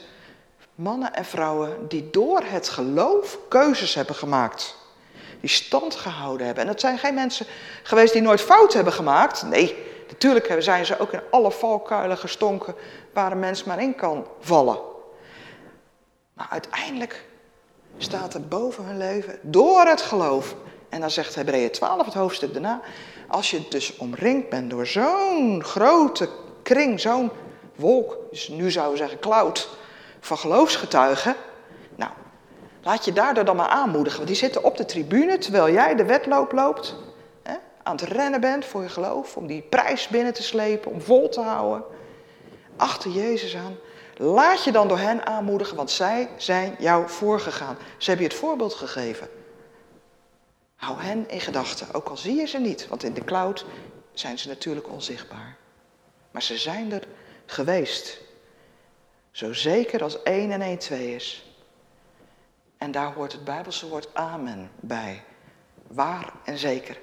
mannen 0.75 1.13
en 1.13 1.25
vrouwen 1.25 1.88
die 1.88 2.09
door 2.09 2.41
het 2.45 2.69
geloof 2.69 3.39
keuzes 3.47 3.93
hebben 3.93 4.15
gemaakt. 4.15 4.75
Die 5.39 5.49
stand 5.49 5.95
gehouden 5.95 6.45
hebben. 6.45 6.63
En 6.63 6.69
dat 6.69 6.79
zijn 6.79 6.97
geen 6.97 7.13
mensen 7.13 7.45
geweest 7.83 8.13
die 8.13 8.21
nooit 8.21 8.41
fout 8.41 8.73
hebben 8.73 8.93
gemaakt. 8.93 9.43
Nee, 9.43 9.85
Natuurlijk 10.07 10.55
zijn 10.59 10.85
ze 10.85 10.99
ook 10.99 11.11
in 11.11 11.21
alle 11.31 11.51
valkuilen 11.51 12.17
gestonken 12.17 12.75
waar 13.13 13.31
een 13.31 13.39
mens 13.39 13.63
maar 13.63 13.81
in 13.81 13.95
kan 13.95 14.27
vallen. 14.39 14.77
Maar 16.33 16.47
uiteindelijk 16.49 17.25
staat 17.97 18.33
er 18.33 18.47
boven 18.47 18.85
hun 18.85 18.97
leven 18.97 19.39
door 19.41 19.85
het 19.85 20.01
geloof. 20.01 20.55
En 20.89 21.01
dan 21.01 21.11
zegt 21.11 21.35
Hebreeën 21.35 21.71
12, 21.71 22.05
het 22.05 22.13
hoofdstuk 22.13 22.53
daarna. 22.53 22.81
Als 23.27 23.51
je 23.51 23.67
dus 23.69 23.97
omringd 23.97 24.49
bent 24.49 24.69
door 24.69 24.88
zo'n 24.88 25.63
grote 25.63 26.29
kring, 26.63 26.99
zo'n 26.99 27.31
wolk, 27.75 28.17
dus 28.31 28.47
nu 28.47 28.71
zouden 28.71 28.93
we 28.93 28.99
zeggen 28.99 29.19
cloud, 29.19 29.69
van 30.25 30.38
geloofsgetuigen. 30.38 31.35
Nou, 31.95 32.11
laat 32.83 33.05
je 33.05 33.13
daardoor 33.13 33.45
dan 33.45 33.55
maar 33.55 33.67
aanmoedigen. 33.67 34.17
Want 34.17 34.29
die 34.29 34.39
zitten 34.39 34.63
op 34.63 34.77
de 34.77 34.85
tribune 34.85 35.38
terwijl 35.38 35.71
jij 35.71 35.95
de 35.95 36.05
wedloop 36.05 36.51
loopt 36.51 36.95
aan 37.85 37.95
het 37.95 38.01
rennen 38.01 38.41
bent 38.41 38.65
voor 38.65 38.81
je 38.81 38.89
geloof, 38.89 39.38
om 39.38 39.47
die 39.47 39.61
prijs 39.61 40.07
binnen 40.07 40.33
te 40.33 40.43
slepen, 40.43 40.91
om 40.91 41.01
vol 41.01 41.29
te 41.29 41.41
houden, 41.41 41.83
achter 42.75 43.11
Jezus 43.11 43.55
aan, 43.55 43.77
laat 44.17 44.63
je 44.63 44.71
dan 44.71 44.88
door 44.88 44.97
hen 44.97 45.25
aanmoedigen, 45.25 45.75
want 45.75 45.91
zij 45.91 46.29
zijn 46.38 46.75
jou 46.79 47.09
voorgegaan. 47.09 47.77
Ze 47.97 48.09
hebben 48.09 48.25
je 48.25 48.31
het 48.31 48.41
voorbeeld 48.41 48.73
gegeven. 48.73 49.29
Hou 50.75 51.01
hen 51.01 51.29
in 51.29 51.41
gedachten, 51.41 51.88
ook 51.93 52.09
al 52.09 52.17
zie 52.17 52.35
je 52.35 52.45
ze 52.45 52.57
niet, 52.57 52.88
want 52.88 53.03
in 53.03 53.13
de 53.13 53.23
cloud 53.23 53.65
zijn 54.13 54.39
ze 54.39 54.47
natuurlijk 54.47 54.89
onzichtbaar. 54.89 55.57
Maar 56.31 56.43
ze 56.43 56.57
zijn 56.57 56.91
er 56.91 57.03
geweest. 57.45 58.21
Zo 59.36 59.54
zeker 59.54 60.04
als 60.04 60.24
één 60.24 60.52
en 60.52 60.62
één 60.62 60.78
twee 60.78 61.15
is. 61.15 61.45
En 62.78 62.91
daar 62.91 63.13
hoort 63.13 63.32
het 63.32 63.43
Bijbelse 63.43 63.88
woord 63.88 64.08
amen 64.13 64.71
bij. 64.80 65.24
Waar 65.88 66.34
en 66.43 66.58
zeker. 66.58 67.00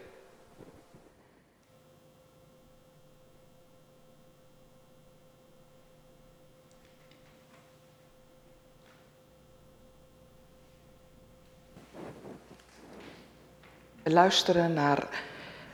We 14.02 14.10
luisteren 14.10 14.72
naar 14.72 15.08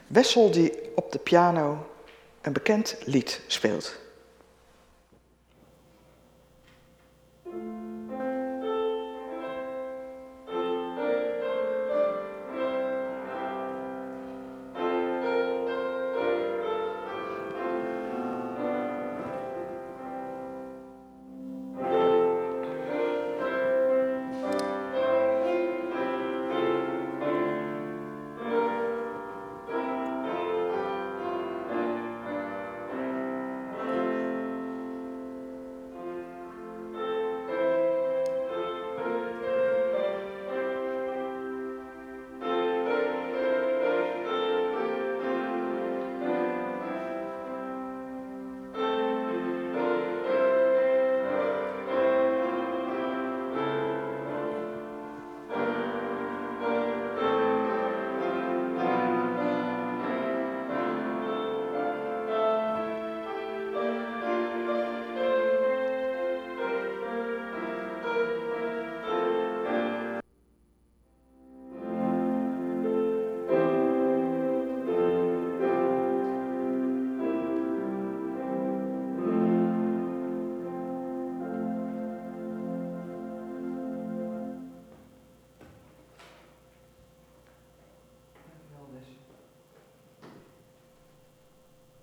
Wessel 0.06 0.50
die 0.50 0.96
op 0.96 1.12
de 1.12 1.18
piano 1.18 1.90
een 2.40 2.52
bekend 2.52 2.96
lied 3.04 3.40
speelt. 3.46 4.07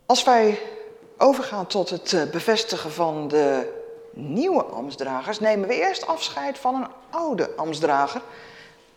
Als 0.05 0.23
wij 0.23 0.59
overgaan 1.17 1.67
tot 1.67 1.89
het 1.89 2.13
eh, 2.13 2.23
bevestigen 2.23 2.91
van 2.91 3.27
de 3.27 3.73
nieuwe 4.13 4.63
ambtsdragers, 4.63 5.39
nemen 5.39 5.67
we 5.67 5.75
eerst 5.75 6.07
afscheid 6.07 6.57
van 6.57 6.75
een 6.75 6.87
oude 7.09 7.55
ambtsdrager. 7.55 8.21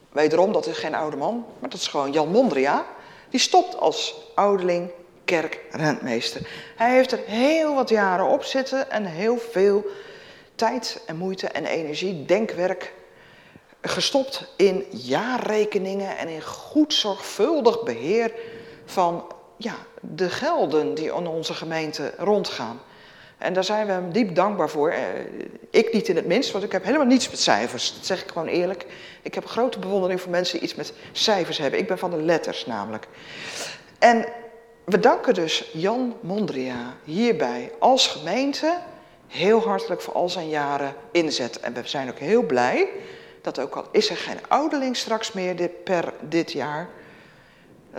Wederom, 0.08 0.52
dat 0.52 0.66
is 0.66 0.78
geen 0.78 0.94
oude 0.94 1.16
man, 1.16 1.46
maar 1.58 1.70
dat 1.70 1.80
is 1.80 1.86
gewoon 1.86 2.12
Jan 2.12 2.28
Mondria. 2.28 2.86
Die 3.30 3.40
stopt 3.40 3.78
als 3.78 4.14
ouderling 4.34 4.90
kerkrentmeester. 5.24 6.48
Hij 6.76 6.94
heeft 6.94 7.12
er 7.12 7.20
heel 7.26 7.74
wat 7.74 7.88
jaren 7.88 8.26
op 8.26 8.44
zitten 8.44 8.90
en 8.90 9.04
heel 9.04 9.38
veel 9.38 9.84
tijd 10.54 11.02
en 11.06 11.16
moeite 11.16 11.48
en 11.48 11.64
energie, 11.64 12.24
denkwerk 12.24 12.94
gestopt 13.80 14.52
in 14.56 14.86
jaarrekeningen 14.90 16.16
en 16.16 16.28
in 16.28 16.42
goed 16.42 16.94
zorgvuldig 16.94 17.82
beheer 17.82 18.32
van 18.84 19.24
ja, 19.56 19.74
de 20.00 20.30
gelden 20.30 20.94
die 20.94 21.14
in 21.14 21.26
onze 21.26 21.54
gemeente 21.54 22.12
rondgaan. 22.16 22.80
En 23.38 23.52
daar 23.52 23.64
zijn 23.64 23.86
we 23.86 23.92
hem 23.92 24.12
diep 24.12 24.34
dankbaar 24.34 24.70
voor. 24.70 24.90
Eh, 24.90 25.02
ik 25.70 25.92
niet 25.92 26.08
in 26.08 26.16
het 26.16 26.26
minst, 26.26 26.50
want 26.50 26.64
ik 26.64 26.72
heb 26.72 26.84
helemaal 26.84 27.06
niets 27.06 27.30
met 27.30 27.40
cijfers. 27.40 27.94
Dat 27.94 28.06
zeg 28.06 28.22
ik 28.22 28.28
gewoon 28.28 28.48
eerlijk. 28.48 28.86
Ik 29.22 29.34
heb 29.34 29.46
grote 29.46 29.78
bewondering 29.78 30.20
voor 30.20 30.30
mensen 30.30 30.54
die 30.54 30.68
iets 30.68 30.74
met 30.74 30.92
cijfers 31.12 31.58
hebben. 31.58 31.80
Ik 31.80 31.86
ben 31.86 31.98
van 31.98 32.10
de 32.10 32.22
letters 32.22 32.66
namelijk. 32.66 33.08
En 33.98 34.26
we 34.84 34.98
danken 34.98 35.34
dus 35.34 35.70
Jan 35.72 36.16
Mondria 36.20 36.94
hierbij 37.04 37.72
als 37.78 38.06
gemeente 38.06 38.78
heel 39.26 39.60
hartelijk 39.60 40.00
voor 40.00 40.14
al 40.14 40.28
zijn 40.28 40.48
jaren 40.48 40.94
inzet. 41.12 41.60
En 41.60 41.72
we 41.72 41.80
zijn 41.84 42.10
ook 42.10 42.18
heel 42.18 42.42
blij 42.42 42.88
dat 43.42 43.58
ook 43.58 43.74
al 43.74 43.88
is 43.92 44.10
er 44.10 44.16
geen 44.16 44.38
ouderling 44.48 44.96
straks 44.96 45.32
meer 45.32 45.68
per 45.68 46.12
dit 46.20 46.52
jaar, 46.52 46.88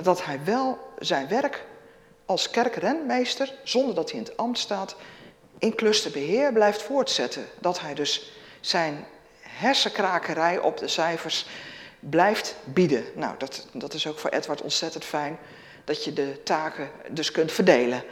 dat 0.02 0.26
hij 0.26 0.40
wel 0.44 0.78
zijn 1.00 1.28
werk 1.28 1.66
als 2.30 2.50
kerkrenmeester, 2.50 3.54
zonder 3.64 3.96
dat 3.96 4.12
hij 4.12 4.20
in 4.20 4.26
het 4.26 4.38
ambt 4.38 4.58
staat, 4.58 4.96
in 5.58 5.76
clusterbeheer 5.76 6.54
blijft 6.54 6.82
voortzetten. 6.82 7.46
Dat 7.60 7.80
hij 7.80 7.94
dus 7.94 8.32
zijn 8.60 9.06
hersenkrakerij 9.40 10.60
op 10.60 10.78
de 10.78 10.88
cijfers 10.88 11.46
blijft 12.00 12.56
bieden. 12.64 13.04
Nou, 13.16 13.36
dat, 13.38 13.68
dat 13.74 13.94
is 13.94 14.08
ook 14.08 14.20
voor 14.20 14.30
Edward 14.30 14.62
ontzettend 14.62 15.06
fijn, 15.06 15.38
dat 15.84 16.04
je 16.04 16.14
de 16.14 16.44
taken 16.44 16.90
dus 17.10 17.32
kunt 17.32 17.52
verdelen. 17.52 18.04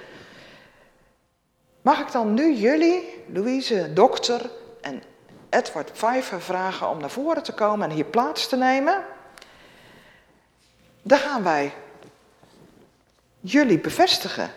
Mag 1.81 1.99
ik 1.99 2.11
dan 2.11 2.33
nu 2.33 2.53
jullie, 2.55 3.23
Louise, 3.27 3.93
dokter 3.93 4.49
en 4.81 5.03
Edward 5.49 5.91
Pfeiffer 5.91 6.41
vragen 6.41 6.89
om 6.89 6.99
naar 6.99 7.09
voren 7.09 7.43
te 7.43 7.53
komen 7.53 7.89
en 7.89 7.95
hier 7.95 8.05
plaats 8.05 8.47
te 8.47 8.55
nemen? 8.55 9.05
Dan 11.01 11.19
gaan 11.19 11.43
wij 11.43 11.73
jullie 13.51 13.79
bevestigen. 13.79 14.51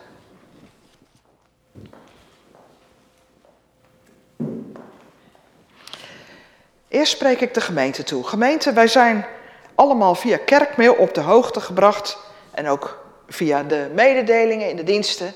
Eerst 6.88 7.12
spreek 7.12 7.40
ik 7.40 7.54
de 7.54 7.60
gemeente 7.60 8.02
toe. 8.02 8.24
Gemeente, 8.24 8.72
wij 8.72 8.88
zijn 8.88 9.26
allemaal 9.74 10.14
via 10.14 10.36
kerkmail 10.36 10.94
op 10.94 11.14
de 11.14 11.20
hoogte 11.20 11.60
gebracht 11.60 12.18
en 12.50 12.68
ook 12.68 13.04
via 13.28 13.62
de 13.62 13.90
mededelingen 13.94 14.68
in 14.68 14.76
de 14.76 14.82
diensten 14.82 15.32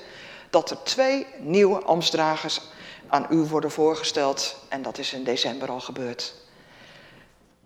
dat 0.51 0.71
er 0.71 0.83
twee 0.83 1.27
nieuwe 1.39 1.83
ambtsdragers 1.83 2.61
aan 3.09 3.27
u 3.31 3.37
worden 3.37 3.71
voorgesteld 3.71 4.57
en 4.69 4.83
dat 4.83 4.99
is 4.99 5.13
in 5.13 5.25
december 5.25 5.69
al 5.69 5.81
gebeurd. 5.81 6.35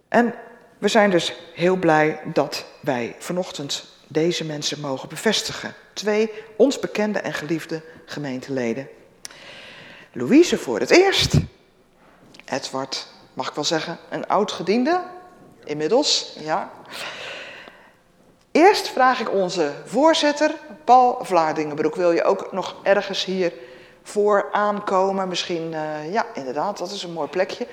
En 0.09 0.35
we 0.79 0.88
zijn 0.88 1.11
dus 1.11 1.35
heel 1.55 1.77
blij 1.77 2.20
dat 2.24 2.64
wij 2.81 3.16
vanochtend 3.18 3.97
deze 4.08 4.44
mensen 4.44 4.80
mogen 4.80 5.08
bevestigen. 5.08 5.74
Twee 5.92 6.30
ons 6.56 6.78
bekende 6.78 7.18
en 7.18 7.32
geliefde 7.32 7.82
gemeenteleden. 8.04 8.88
Louise 10.12 10.58
voor 10.58 10.80
het 10.80 10.90
eerst. 10.90 11.34
Edward, 12.44 13.06
mag 13.32 13.48
ik 13.48 13.54
wel 13.54 13.64
zeggen, 13.64 13.98
een 14.10 14.26
oud 14.26 14.52
gediende. 14.52 15.02
Inmiddels, 15.64 16.36
ja. 16.38 16.70
Eerst 18.52 18.88
vraag 18.88 19.20
ik 19.20 19.30
onze 19.30 19.72
voorzitter, 19.84 20.54
Paul 20.84 21.18
Vlaardingenbroek. 21.22 21.94
Wil 21.94 22.12
je 22.12 22.24
ook 22.24 22.52
nog 22.52 22.76
ergens 22.82 23.24
hier 23.24 23.52
voor 24.02 24.48
aankomen? 24.52 25.28
Misschien, 25.28 25.72
uh, 25.72 26.12
ja, 26.12 26.26
inderdaad, 26.34 26.78
dat 26.78 26.90
is 26.90 27.02
een 27.02 27.12
mooi 27.12 27.28
plekje. 27.28 27.66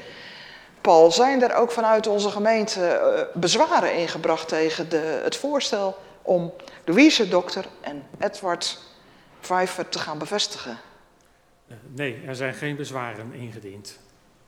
Paul, 0.81 1.11
zijn 1.11 1.43
er 1.43 1.55
ook 1.55 1.71
vanuit 1.71 2.07
onze 2.07 2.29
gemeente 2.29 2.79
uh, 2.79 3.41
bezwaren 3.41 3.95
ingebracht 3.95 4.47
tegen 4.47 4.89
de, 4.89 5.19
het 5.23 5.35
voorstel 5.35 5.97
om 6.25 6.53
Louise 6.85 7.27
Dokter 7.27 7.65
en 7.81 8.07
Edward 8.19 8.79
Pfeiffer 9.41 9.89
te 9.89 9.99
gaan 9.99 10.17
bevestigen? 10.17 10.79
Uh, 11.67 11.77
nee, 11.87 12.21
er 12.27 12.35
zijn 12.35 12.53
geen 12.53 12.75
bezwaren 12.75 13.33
ingediend. 13.33 13.99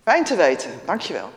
Fijn 0.03 0.23
te 0.23 0.36
weten, 0.36 0.71
dankjewel. 0.86 1.30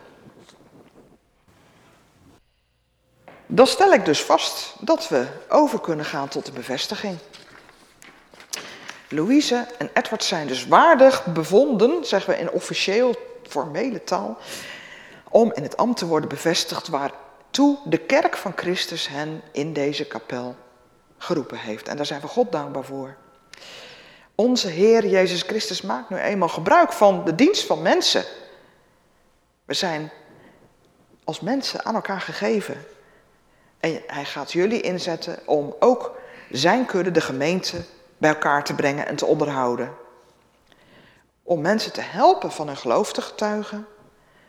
Dan 3.46 3.66
stel 3.66 3.92
ik 3.92 4.04
dus 4.04 4.22
vast 4.22 4.74
dat 4.80 5.08
we 5.08 5.26
over 5.48 5.80
kunnen 5.80 6.04
gaan 6.04 6.28
tot 6.28 6.46
de 6.46 6.52
bevestiging. 6.52 7.18
Louise 9.08 9.66
en 9.78 9.90
Edward 9.94 10.24
zijn 10.24 10.46
dus 10.46 10.66
waardig 10.66 11.26
bevonden, 11.26 12.04
zeggen 12.04 12.32
we 12.32 12.40
in 12.40 12.50
officieel 12.50 13.14
formele 13.48 14.04
taal, 14.04 14.38
om 15.28 15.52
in 15.52 15.62
het 15.62 15.76
ambt 15.76 15.98
te 15.98 16.06
worden 16.06 16.28
bevestigd 16.28 16.88
waartoe 17.50 17.78
de 17.84 17.98
kerk 17.98 18.36
van 18.36 18.52
Christus 18.56 19.08
hen 19.08 19.42
in 19.52 19.72
deze 19.72 20.06
kapel 20.06 20.56
geroepen 21.18 21.58
heeft. 21.58 21.88
En 21.88 21.96
daar 21.96 22.06
zijn 22.06 22.20
we 22.20 22.26
God 22.26 22.52
dankbaar 22.52 22.84
voor. 22.84 23.16
Onze 24.34 24.68
Heer 24.68 25.06
Jezus 25.06 25.42
Christus 25.42 25.82
maakt 25.82 26.10
nu 26.10 26.16
eenmaal 26.16 26.48
gebruik 26.48 26.92
van 26.92 27.24
de 27.24 27.34
dienst 27.34 27.66
van 27.66 27.82
mensen. 27.82 28.24
We 29.64 29.74
zijn 29.74 30.10
als 31.24 31.40
mensen 31.40 31.84
aan 31.84 31.94
elkaar 31.94 32.20
gegeven. 32.20 32.84
En 33.80 34.02
hij 34.06 34.24
gaat 34.24 34.52
jullie 34.52 34.80
inzetten 34.80 35.38
om 35.46 35.74
ook 35.78 36.18
zijn 36.50 36.86
kudde, 36.86 37.10
de 37.10 37.20
gemeente, 37.20 37.84
bij 38.18 38.30
elkaar 38.30 38.64
te 38.64 38.74
brengen 38.74 39.06
en 39.06 39.16
te 39.16 39.26
onderhouden. 39.26 39.92
Om 41.42 41.60
mensen 41.60 41.92
te 41.92 42.00
helpen 42.00 42.52
van 42.52 42.66
hun 42.66 42.76
geloof 42.76 43.12
te 43.12 43.22
getuigen. 43.22 43.86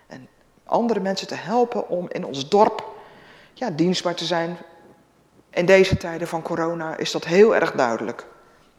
En 0.07 0.27
andere 0.63 0.99
mensen 0.99 1.27
te 1.27 1.35
helpen 1.35 1.89
om 1.89 2.09
in 2.09 2.25
ons 2.25 2.49
dorp 2.49 2.90
ja, 3.53 3.69
dienstbaar 3.69 4.15
te 4.15 4.25
zijn. 4.25 4.57
In 5.49 5.65
deze 5.65 5.97
tijden 5.97 6.27
van 6.27 6.41
corona 6.41 6.97
is 6.97 7.11
dat 7.11 7.25
heel 7.25 7.55
erg 7.55 7.71
duidelijk. 7.71 8.25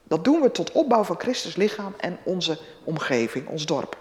Dat 0.04 0.24
doen 0.24 0.40
we 0.40 0.50
tot 0.50 0.72
opbouw 0.72 1.04
van 1.04 1.18
Christus 1.18 1.56
lichaam 1.56 1.94
en 1.96 2.18
onze 2.22 2.58
omgeving, 2.84 3.48
ons 3.48 3.66
dorp. 3.66 3.96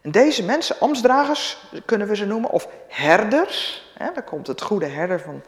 En 0.00 0.10
deze 0.10 0.44
mensen, 0.44 0.80
ambtsdragers 0.80 1.70
kunnen 1.84 2.08
we 2.08 2.16
ze 2.16 2.26
noemen, 2.26 2.50
of 2.50 2.68
herders. 2.88 3.90
Hè, 3.94 4.12
daar 4.14 4.24
komt 4.24 4.46
het 4.46 4.62
goede 4.62 4.86
herder 4.86 5.20
van 5.20 5.42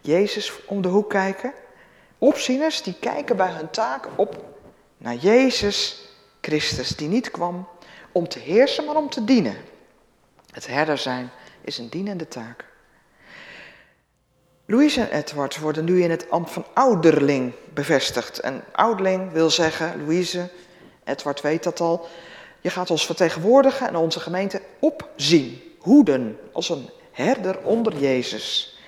Jezus 0.00 0.52
om 0.66 0.82
de 0.82 0.88
hoek 0.88 1.10
kijken. 1.10 1.52
Opzieners 2.18 2.82
die 2.82 2.96
kijken 3.00 3.36
bij 3.36 3.50
hun 3.50 3.70
taak 3.70 4.08
op 4.16 4.44
naar 4.96 5.14
Jezus 5.14 6.08
Christus, 6.40 6.96
die 6.96 7.08
niet 7.08 7.30
kwam 7.30 7.68
om 8.12 8.28
te 8.28 8.38
heersen, 8.38 8.84
maar 8.84 8.96
om 8.96 9.10
te 9.10 9.24
dienen. 9.24 9.56
Het 10.50 10.66
herder 10.66 10.98
zijn 10.98 11.30
is 11.60 11.78
een 11.78 11.88
dienende 11.88 12.28
taak. 12.28 12.64
Louise 14.70 15.00
en 15.00 15.18
Edward 15.18 15.58
worden 15.58 15.84
nu 15.84 16.02
in 16.02 16.10
het 16.10 16.30
ambt 16.30 16.50
van 16.50 16.64
ouderling 16.72 17.52
bevestigd. 17.74 18.38
En 18.38 18.64
ouderling 18.72 19.32
wil 19.32 19.50
zeggen, 19.50 20.04
Louise, 20.04 20.48
Edward 21.04 21.40
weet 21.40 21.62
dat 21.62 21.80
al, 21.80 22.08
je 22.60 22.70
gaat 22.70 22.90
ons 22.90 23.06
vertegenwoordigen 23.06 23.88
en 23.88 23.96
onze 23.96 24.20
gemeente 24.20 24.62
opzien, 24.78 25.62
hoeden, 25.78 26.38
als 26.52 26.68
een 26.68 26.88
herder 27.12 27.58
onder 27.62 27.96
Jezus. 27.96 28.78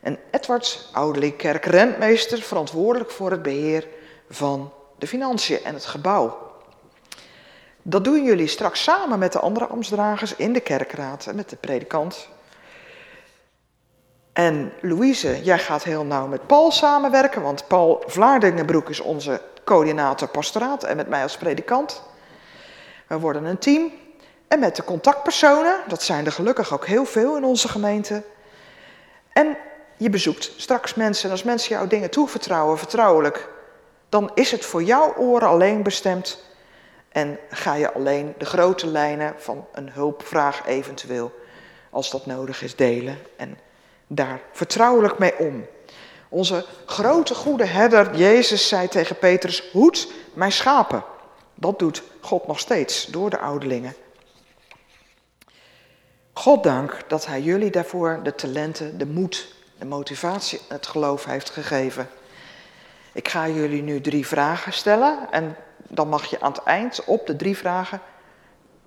En 0.00 0.18
Edwards, 0.30 0.88
ouderling 0.92 1.36
kerkrentmeester, 1.36 2.38
verantwoordelijk 2.38 3.10
voor 3.10 3.30
het 3.30 3.42
beheer 3.42 3.86
van 4.30 4.72
de 4.98 5.06
financiën 5.06 5.64
en 5.64 5.74
het 5.74 5.86
gebouw. 5.86 6.52
Dat 7.82 8.04
doen 8.04 8.24
jullie 8.24 8.46
straks 8.46 8.82
samen 8.82 9.18
met 9.18 9.32
de 9.32 9.40
andere 9.40 9.66
ambtsdragers 9.66 10.36
in 10.36 10.52
de 10.52 10.60
kerkraad 10.60 11.26
en 11.26 11.36
met 11.36 11.50
de 11.50 11.56
predikant. 11.56 12.28
En 14.38 14.72
Louise, 14.80 15.42
jij 15.42 15.58
gaat 15.58 15.84
heel 15.84 16.04
nauw 16.04 16.26
met 16.26 16.46
Paul 16.46 16.70
samenwerken, 16.70 17.42
want 17.42 17.66
Paul 17.66 18.02
Vlaardingenbroek 18.06 18.88
is 18.88 19.00
onze 19.00 19.40
coördinator 19.64 20.28
pastoraat 20.28 20.84
en 20.84 20.96
met 20.96 21.08
mij 21.08 21.22
als 21.22 21.36
predikant. 21.36 22.02
We 23.06 23.18
worden 23.18 23.44
een 23.44 23.58
team. 23.58 23.92
En 24.48 24.58
met 24.58 24.76
de 24.76 24.84
contactpersonen, 24.84 25.80
dat 25.88 26.02
zijn 26.02 26.26
er 26.26 26.32
gelukkig 26.32 26.72
ook 26.72 26.86
heel 26.86 27.04
veel 27.04 27.36
in 27.36 27.44
onze 27.44 27.68
gemeente. 27.68 28.22
En 29.32 29.56
je 29.96 30.10
bezoekt 30.10 30.52
straks 30.56 30.94
mensen, 30.94 31.24
en 31.24 31.30
als 31.30 31.42
mensen 31.42 31.76
jou 31.76 31.88
dingen 31.88 32.10
toevertrouwen, 32.10 32.78
vertrouwelijk, 32.78 33.48
dan 34.08 34.30
is 34.34 34.50
het 34.50 34.64
voor 34.64 34.82
jouw 34.82 35.14
oren 35.14 35.48
alleen 35.48 35.82
bestemd. 35.82 36.44
En 37.08 37.38
ga 37.50 37.74
je 37.74 37.92
alleen 37.92 38.34
de 38.38 38.44
grote 38.44 38.86
lijnen 38.86 39.34
van 39.36 39.66
een 39.72 39.90
hulpvraag 39.90 40.66
eventueel, 40.66 41.32
als 41.90 42.10
dat 42.10 42.26
nodig 42.26 42.62
is, 42.62 42.76
delen. 42.76 43.18
En 43.36 43.58
daar 44.08 44.40
vertrouwelijk 44.52 45.18
mee 45.18 45.38
om. 45.38 45.66
Onze 46.28 46.66
grote 46.86 47.34
goede 47.34 47.64
herder 47.64 48.16
Jezus 48.16 48.68
zei 48.68 48.88
tegen 48.88 49.18
Petrus: 49.18 49.70
Hoed 49.72 50.12
mijn 50.34 50.52
schapen. 50.52 51.04
Dat 51.54 51.78
doet 51.78 52.02
God 52.20 52.46
nog 52.46 52.58
steeds 52.58 53.06
door 53.06 53.30
de 53.30 53.38
ouderlingen. 53.38 53.94
God 56.32 56.62
dank 56.62 57.00
dat 57.08 57.26
Hij 57.26 57.42
jullie 57.42 57.70
daarvoor 57.70 58.20
de 58.22 58.34
talenten, 58.34 58.98
de 58.98 59.06
moed, 59.06 59.54
de 59.78 59.84
motivatie, 59.84 60.60
het 60.68 60.86
geloof 60.86 61.24
heeft 61.24 61.50
gegeven. 61.50 62.08
Ik 63.12 63.28
ga 63.28 63.48
jullie 63.48 63.82
nu 63.82 64.00
drie 64.00 64.26
vragen 64.26 64.72
stellen 64.72 65.28
en 65.30 65.56
dan 65.76 66.08
mag 66.08 66.24
je 66.24 66.40
aan 66.40 66.52
het 66.52 66.62
eind 66.62 67.04
op 67.04 67.26
de 67.26 67.36
drie 67.36 67.56
vragen 67.56 68.00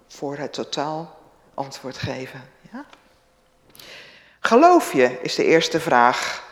voor 0.07 0.37
het 0.37 0.53
totaal 0.53 1.17
antwoord 1.53 1.97
geven. 1.97 2.41
Ja? 2.71 2.85
Geloof 4.43 4.93
je, 4.93 5.17
is 5.21 5.35
de 5.35 5.43
eerste 5.43 5.79
vraag, 5.79 6.43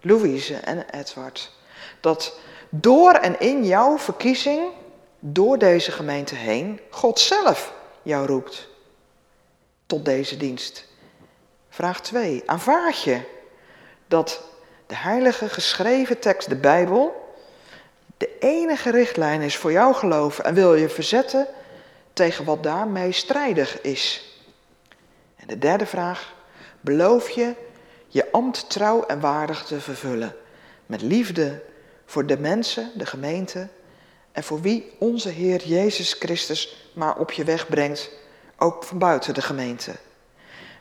Louise 0.00 0.54
en 0.54 0.86
Edward, 0.90 1.52
dat 2.00 2.38
door 2.68 3.12
en 3.12 3.40
in 3.40 3.64
jouw 3.64 3.98
verkiezing, 3.98 4.72
door 5.18 5.58
deze 5.58 5.92
gemeente 5.92 6.34
heen, 6.34 6.80
God 6.90 7.20
zelf 7.20 7.72
jou 8.02 8.26
roept 8.26 8.68
tot 9.86 10.04
deze 10.04 10.36
dienst? 10.36 10.86
Vraag 11.68 12.00
2. 12.00 12.42
Aanvaard 12.46 13.02
je 13.02 13.20
dat 14.08 14.42
de 14.86 14.96
heilige 14.96 15.48
geschreven 15.48 16.18
tekst, 16.18 16.48
de 16.48 16.56
Bijbel, 16.56 17.34
de 18.16 18.38
enige 18.38 18.90
richtlijn 18.90 19.40
is 19.40 19.56
voor 19.56 19.72
jouw 19.72 19.92
geloof 19.92 20.38
en 20.38 20.54
wil 20.54 20.74
je 20.74 20.88
verzetten 20.88 21.46
tegen 22.12 22.44
wat 22.44 22.62
daarmee 22.62 23.12
strijdig 23.12 23.80
is? 23.80 24.24
En 25.36 25.46
de 25.46 25.58
derde 25.58 25.86
vraag. 25.86 26.34
Beloof 26.86 27.28
je 27.28 27.54
je 28.06 28.32
ambt 28.32 28.70
trouw 28.70 29.02
en 29.02 29.20
waardig 29.20 29.64
te 29.64 29.80
vervullen. 29.80 30.36
Met 30.86 31.02
liefde 31.02 31.62
voor 32.04 32.26
de 32.26 32.38
mensen, 32.38 32.90
de 32.94 33.06
gemeente 33.06 33.68
en 34.32 34.44
voor 34.44 34.60
wie 34.60 34.92
onze 34.98 35.28
Heer 35.28 35.64
Jezus 35.64 36.12
Christus 36.12 36.90
maar 36.94 37.18
op 37.18 37.30
je 37.30 37.44
weg 37.44 37.68
brengt, 37.68 38.10
ook 38.58 38.84
van 38.84 38.98
buiten 38.98 39.34
de 39.34 39.42
gemeente. 39.42 39.94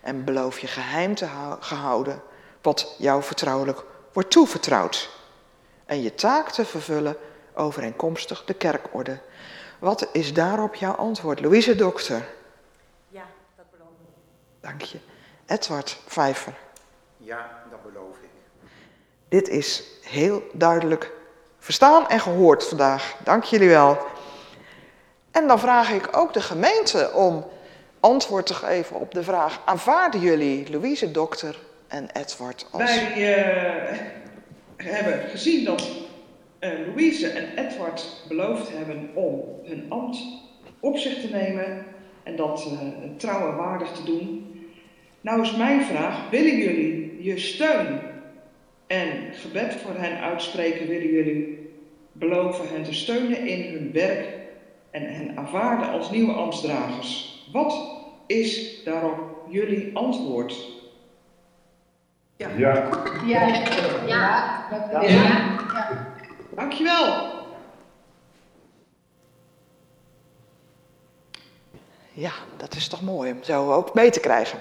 En 0.01 0.23
beloof 0.23 0.59
je 0.59 0.67
geheim 0.67 1.15
te 1.15 1.27
gehouden 1.59 2.21
wat 2.61 2.95
jou 2.97 3.23
vertrouwelijk 3.23 3.83
wordt 4.13 4.31
toevertrouwd. 4.31 5.09
En 5.85 6.01
je 6.01 6.15
taak 6.15 6.51
te 6.51 6.65
vervullen 6.65 7.17
overeenkomstig 7.53 8.43
de 8.43 8.53
kerkorde. 8.53 9.19
Wat 9.79 10.09
is 10.11 10.33
daarop 10.33 10.75
jouw 10.75 10.93
antwoord, 10.93 11.41
Louise 11.41 11.75
Dokter? 11.75 12.27
Ja, 13.07 13.25
dat 13.55 13.65
beloof 13.71 13.89
ik. 13.89 14.13
Dank 14.61 14.81
je. 14.81 14.97
Edward 15.47 15.97
Vijver. 16.07 16.53
Ja, 17.17 17.63
dat 17.69 17.93
beloof 17.93 18.15
ik. 18.21 18.29
Dit 19.29 19.49
is 19.49 19.83
heel 20.01 20.43
duidelijk 20.53 21.11
verstaan 21.59 22.07
en 22.07 22.19
gehoord 22.19 22.67
vandaag. 22.67 23.15
Dank 23.23 23.43
jullie 23.43 23.69
wel. 23.69 23.97
En 25.31 25.47
dan 25.47 25.59
vraag 25.59 25.91
ik 25.91 26.17
ook 26.17 26.33
de 26.33 26.41
gemeente 26.41 27.11
om 27.13 27.45
antwoord 27.99 28.45
te 28.45 28.53
geven 28.53 28.95
op 28.95 29.13
de 29.13 29.23
vraag: 29.23 29.61
aanvaarden 29.65 30.19
jullie 30.19 30.71
Louise 30.71 31.11
Dokter 31.11 31.59
en 31.87 32.09
Edward 32.13 32.67
als. 32.71 32.83
Wij 32.83 33.13
uh, 33.17 33.97
hebben 34.75 35.29
gezien 35.29 35.65
dat 35.65 35.87
uh, 36.59 36.87
Louise 36.87 37.29
en 37.29 37.65
Edward 37.65 38.23
beloofd 38.27 38.69
hebben 38.71 39.11
om 39.13 39.43
hun 39.63 39.85
ambt 39.89 40.17
op 40.79 40.97
zich 40.97 41.21
te 41.21 41.27
nemen 41.27 41.85
en 42.23 42.35
dat 42.35 42.67
uh, 42.71 42.79
trouw 43.17 43.49
en 43.49 43.55
waardig 43.55 43.91
te 43.91 44.03
doen. 44.03 44.54
Nou 45.25 45.41
is 45.41 45.55
mijn 45.55 45.85
vraag: 45.85 46.29
willen 46.29 46.57
jullie 46.57 47.23
je 47.23 47.39
steun 47.39 47.99
en 48.87 49.33
gebed 49.33 49.75
voor 49.75 49.95
hen 49.95 50.19
uitspreken? 50.19 50.87
Willen 50.87 51.11
jullie 51.11 51.69
beloven 52.11 52.69
hen 52.69 52.83
te 52.83 52.93
steunen 52.93 53.47
in 53.47 53.73
hun 53.73 53.91
werk 53.91 54.27
en 54.91 55.13
hen 55.13 55.37
aanvaarden 55.37 55.89
als 55.89 56.11
nieuwe 56.11 56.33
ambtsdragers? 56.33 57.39
Wat 57.51 58.01
is 58.25 58.83
daarop 58.83 59.19
jullie 59.49 59.95
antwoord? 59.97 60.55
Ja. 62.35 62.49
Ja. 62.57 62.89
Ja. 63.25 63.47
Ja. 64.07 64.67
ja. 64.91 65.01
ja. 65.01 65.57
Dankjewel. 66.55 67.33
Ja, 72.11 72.31
dat 72.57 72.75
is 72.75 72.87
toch 72.87 73.01
mooi 73.01 73.31
om 73.31 73.43
zo 73.43 73.73
ook 73.73 73.93
mee 73.93 74.09
te 74.09 74.19
krijgen. 74.19 74.59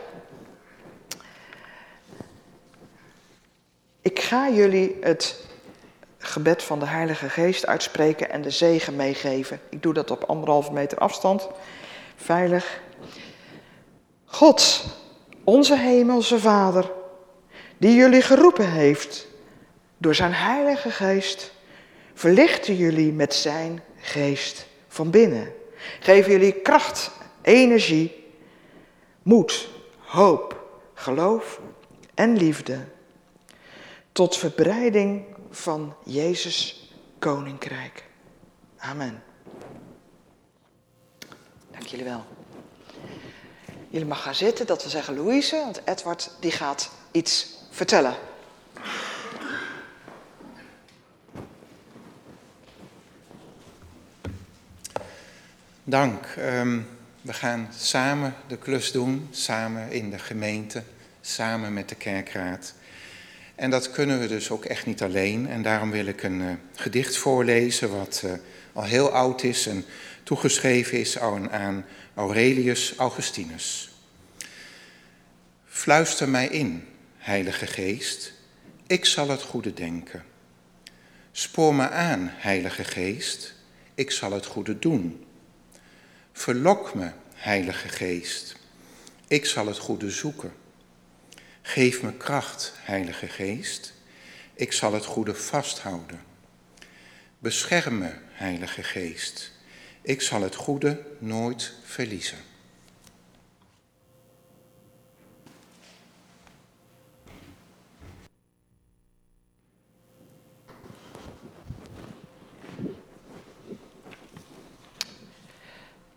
Ik 4.05 4.20
ga 4.20 4.50
jullie 4.50 4.96
het 5.00 5.46
gebed 6.18 6.62
van 6.62 6.78
de 6.78 6.86
Heilige 6.86 7.28
Geest 7.28 7.66
uitspreken 7.66 8.30
en 8.30 8.42
de 8.42 8.50
zegen 8.50 8.96
meegeven. 8.96 9.61
Ik 9.68 9.82
doe 9.82 9.92
dat 9.92 10.11
op 10.11 10.24
anderhalve 10.24 10.72
meter 10.72 10.98
afstand, 10.98 11.48
veilig. 12.16 12.80
God, 14.24 14.84
onze 15.44 15.76
Hemelse 15.76 16.38
Vader, 16.38 16.90
die 17.76 17.94
jullie 17.94 18.22
geroepen 18.22 18.70
heeft 18.70 19.26
door 19.98 20.14
zijn 20.14 20.32
Heilige 20.32 20.90
Geest, 20.90 21.52
verlichten 22.14 22.76
jullie 22.76 23.12
met 23.12 23.34
zijn 23.34 23.82
geest 24.00 24.66
van 24.88 25.11
binnen. 25.11 25.52
Geven 26.00 26.32
jullie 26.32 26.52
kracht, 26.52 27.11
energie, 27.42 28.24
moed, 29.22 29.68
hoop, 29.98 30.66
geloof 30.94 31.61
en 32.14 32.36
liefde 32.36 32.92
tot 34.14 34.36
verbreiding 34.36 35.24
van 35.50 35.96
Jezus 36.04 36.88
koninkrijk. 37.18 38.04
Amen. 38.76 39.22
Dank 41.70 41.86
jullie 41.86 42.04
wel. 42.04 42.24
Jullie 43.88 44.06
mag 44.06 44.22
gaan 44.22 44.34
zitten, 44.34 44.66
dat 44.66 44.82
we 44.82 44.88
zeggen 44.88 45.14
Louise, 45.14 45.56
want 45.56 45.80
Edward 45.84 46.30
die 46.40 46.50
gaat 46.50 46.90
iets 47.10 47.58
vertellen. 47.70 48.14
Dank. 55.84 56.26
Um, 56.38 56.88
we 57.20 57.32
gaan 57.32 57.68
samen 57.76 58.34
de 58.46 58.56
klus 58.56 58.92
doen, 58.92 59.28
samen 59.30 59.90
in 59.90 60.10
de 60.10 60.18
gemeente, 60.18 60.82
samen 61.20 61.72
met 61.72 61.88
de 61.88 61.94
kerkraad. 61.94 62.74
En 63.55 63.70
dat 63.70 63.90
kunnen 63.90 64.20
we 64.20 64.26
dus 64.26 64.50
ook 64.50 64.64
echt 64.64 64.86
niet 64.86 65.02
alleen. 65.02 65.48
En 65.48 65.62
daarom 65.62 65.90
wil 65.90 66.07
ik 66.07 66.22
een 66.22 66.40
uh, 66.40 66.52
gedicht 66.74 67.16
voorlezen 67.16 67.96
wat 67.98 68.22
uh, 68.24 68.32
al 68.72 68.84
heel 68.84 69.11
oud 69.11 69.42
is 69.42 69.66
en 69.66 69.84
toegeschreven 70.22 70.98
is 70.98 71.18
aan 71.18 71.84
Aurelius 72.14 72.94
Augustinus. 72.96 73.90
Fluister 75.64 76.28
mij 76.28 76.46
in, 76.46 76.84
Heilige 77.18 77.66
Geest, 77.66 78.32
ik 78.86 79.05
zal 79.05 79.28
het 79.28 79.42
goede 79.42 79.74
denken. 79.74 80.24
Spoor 81.32 81.74
me 81.74 81.88
aan, 81.88 82.30
Heilige 82.32 82.84
Geest, 82.84 83.55
ik 83.94 84.11
zal 84.11 84.32
het 84.32 84.46
goede 84.46 84.78
doen. 84.78 85.24
Verlok 86.32 86.94
me, 86.94 87.11
Heilige 87.34 87.88
Geest, 87.88 88.57
ik 89.28 89.46
zal 89.46 89.66
het 89.66 89.78
goede 89.78 90.11
zoeken. 90.11 90.52
Geef 91.66 92.02
me 92.02 92.12
kracht, 92.12 92.72
Heilige 92.76 93.28
Geest, 93.28 93.92
ik 94.54 94.72
zal 94.72 94.92
het 94.92 95.04
goede 95.04 95.34
vasthouden. 95.34 96.20
Bescherm 97.38 97.98
me, 97.98 98.12
Heilige 98.32 98.82
Geest, 98.82 99.52
ik 100.02 100.22
zal 100.22 100.42
het 100.42 100.54
goede 100.54 101.06
nooit 101.18 101.72
verliezen. 101.84 102.38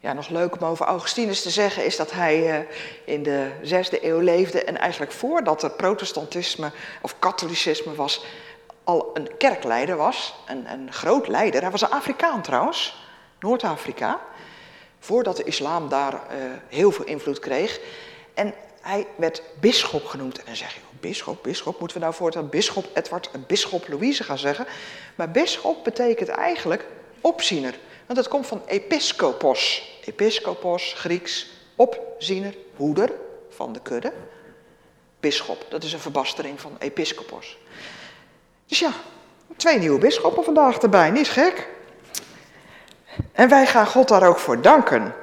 Ja, 0.07 0.13
nog 0.13 0.29
leuk 0.29 0.61
om 0.61 0.67
over 0.67 0.85
Augustinus 0.85 1.41
te 1.41 1.49
zeggen 1.49 1.85
is 1.85 1.95
dat 1.95 2.11
hij 2.11 2.59
uh, 2.59 2.65
in 3.05 3.23
de 3.23 3.51
zesde 3.61 4.05
eeuw 4.05 4.19
leefde 4.19 4.63
en 4.63 4.77
eigenlijk 4.77 5.11
voordat 5.11 5.63
er 5.63 5.69
protestantisme 5.69 6.71
of 7.01 7.19
katholicisme 7.19 7.95
was, 7.95 8.25
al 8.83 9.11
een 9.13 9.37
kerkleider 9.37 9.97
was, 9.97 10.35
een, 10.45 10.71
een 10.71 10.93
groot 10.93 11.27
leider. 11.27 11.61
Hij 11.61 11.71
was 11.71 11.81
een 11.81 11.89
Afrikaan 11.89 12.41
trouwens, 12.41 12.97
Noord-Afrika, 13.39 14.19
voordat 14.99 15.37
de 15.37 15.43
islam 15.43 15.89
daar 15.89 16.13
uh, 16.13 16.19
heel 16.67 16.91
veel 16.91 17.05
invloed 17.05 17.39
kreeg. 17.39 17.79
En 18.33 18.53
hij 18.81 19.07
werd 19.15 19.41
bisschop 19.59 20.05
genoemd. 20.05 20.37
En 20.37 20.45
dan 20.45 20.55
zeg 20.55 20.73
je, 20.73 20.79
oh, 20.79 21.01
bisschop, 21.01 21.43
bisschop, 21.43 21.79
moeten 21.79 21.97
we 21.97 22.03
nou 22.03 22.15
voortaan 22.15 22.49
bisschop 22.49 22.85
Edward 22.93 23.29
en 23.31 23.43
bisschop 23.47 23.87
Louise 23.87 24.23
gaan 24.23 24.37
zeggen? 24.37 24.65
Maar 25.15 25.31
bisschop 25.31 25.83
betekent 25.83 26.29
eigenlijk 26.29 26.85
opziener. 27.21 27.77
Want 28.05 28.19
het 28.19 28.27
komt 28.27 28.47
van 28.47 28.61
episkopos. 28.65 29.95
Episkopos, 30.07 30.93
Grieks, 30.93 31.47
opziener, 31.75 32.55
hoeder 32.75 33.11
van 33.49 33.73
de 33.73 33.79
kudde. 33.81 34.11
Bisschop, 35.19 35.65
dat 35.69 35.83
is 35.83 35.93
een 35.93 35.99
verbastering 35.99 36.61
van 36.61 36.75
episkopos. 36.79 37.57
Dus 38.65 38.79
ja, 38.79 38.91
twee 39.55 39.79
nieuwe 39.79 39.99
bisschoppen 39.99 40.43
vandaag 40.43 40.77
erbij, 40.77 41.09
niet 41.09 41.29
gek. 41.29 41.67
En 43.31 43.49
wij 43.49 43.65
gaan 43.65 43.87
God 43.87 44.07
daar 44.07 44.27
ook 44.27 44.37
voor 44.37 44.61
danken. 44.61 45.13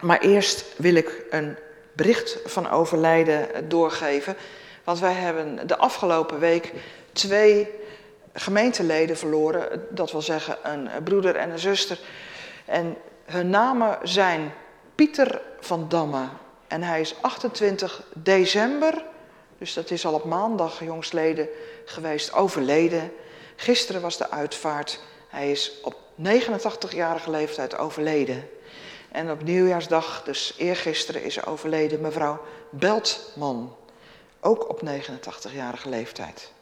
Maar 0.00 0.20
eerst 0.20 0.64
wil 0.76 0.94
ik 0.94 1.24
een 1.30 1.56
bericht 1.92 2.38
van 2.44 2.70
overlijden 2.70 3.68
doorgeven. 3.68 4.36
Want 4.84 4.98
wij 4.98 5.12
hebben 5.12 5.66
de 5.66 5.76
afgelopen 5.76 6.38
week 6.38 6.72
twee 7.12 7.68
gemeenteleden 8.32 9.16
verloren. 9.16 9.86
Dat 9.90 10.12
wil 10.12 10.22
zeggen 10.22 10.56
een 10.62 10.88
broeder 11.04 11.36
en 11.36 11.50
een 11.50 11.58
zuster. 11.58 11.98
En 12.64 12.96
hun 13.24 13.50
namen 13.50 13.98
zijn 14.02 14.52
Pieter 14.94 15.42
van 15.60 15.88
Damme. 15.88 16.28
En 16.68 16.82
hij 16.82 17.00
is 17.00 17.14
28 17.20 18.02
december, 18.14 19.04
dus 19.58 19.74
dat 19.74 19.90
is 19.90 20.06
al 20.06 20.14
op 20.14 20.24
maandag 20.24 20.84
jongstleden 20.84 21.48
geweest, 21.84 22.32
overleden. 22.32 23.12
Gisteren 23.56 24.00
was 24.00 24.16
de 24.16 24.30
uitvaart. 24.30 25.00
Hij 25.28 25.50
is 25.50 25.80
op 25.82 25.94
89-jarige 26.22 27.30
leeftijd 27.30 27.78
overleden. 27.78 28.48
En 29.12 29.30
op 29.30 29.42
nieuwjaarsdag, 29.42 30.22
dus 30.22 30.54
eergisteren, 30.58 31.24
is 31.24 31.46
overleden 31.46 32.00
mevrouw 32.00 32.40
Beltman. 32.70 33.76
Ook 34.40 34.68
op 34.68 34.80
89-jarige 34.84 35.88
leeftijd. 35.88 36.52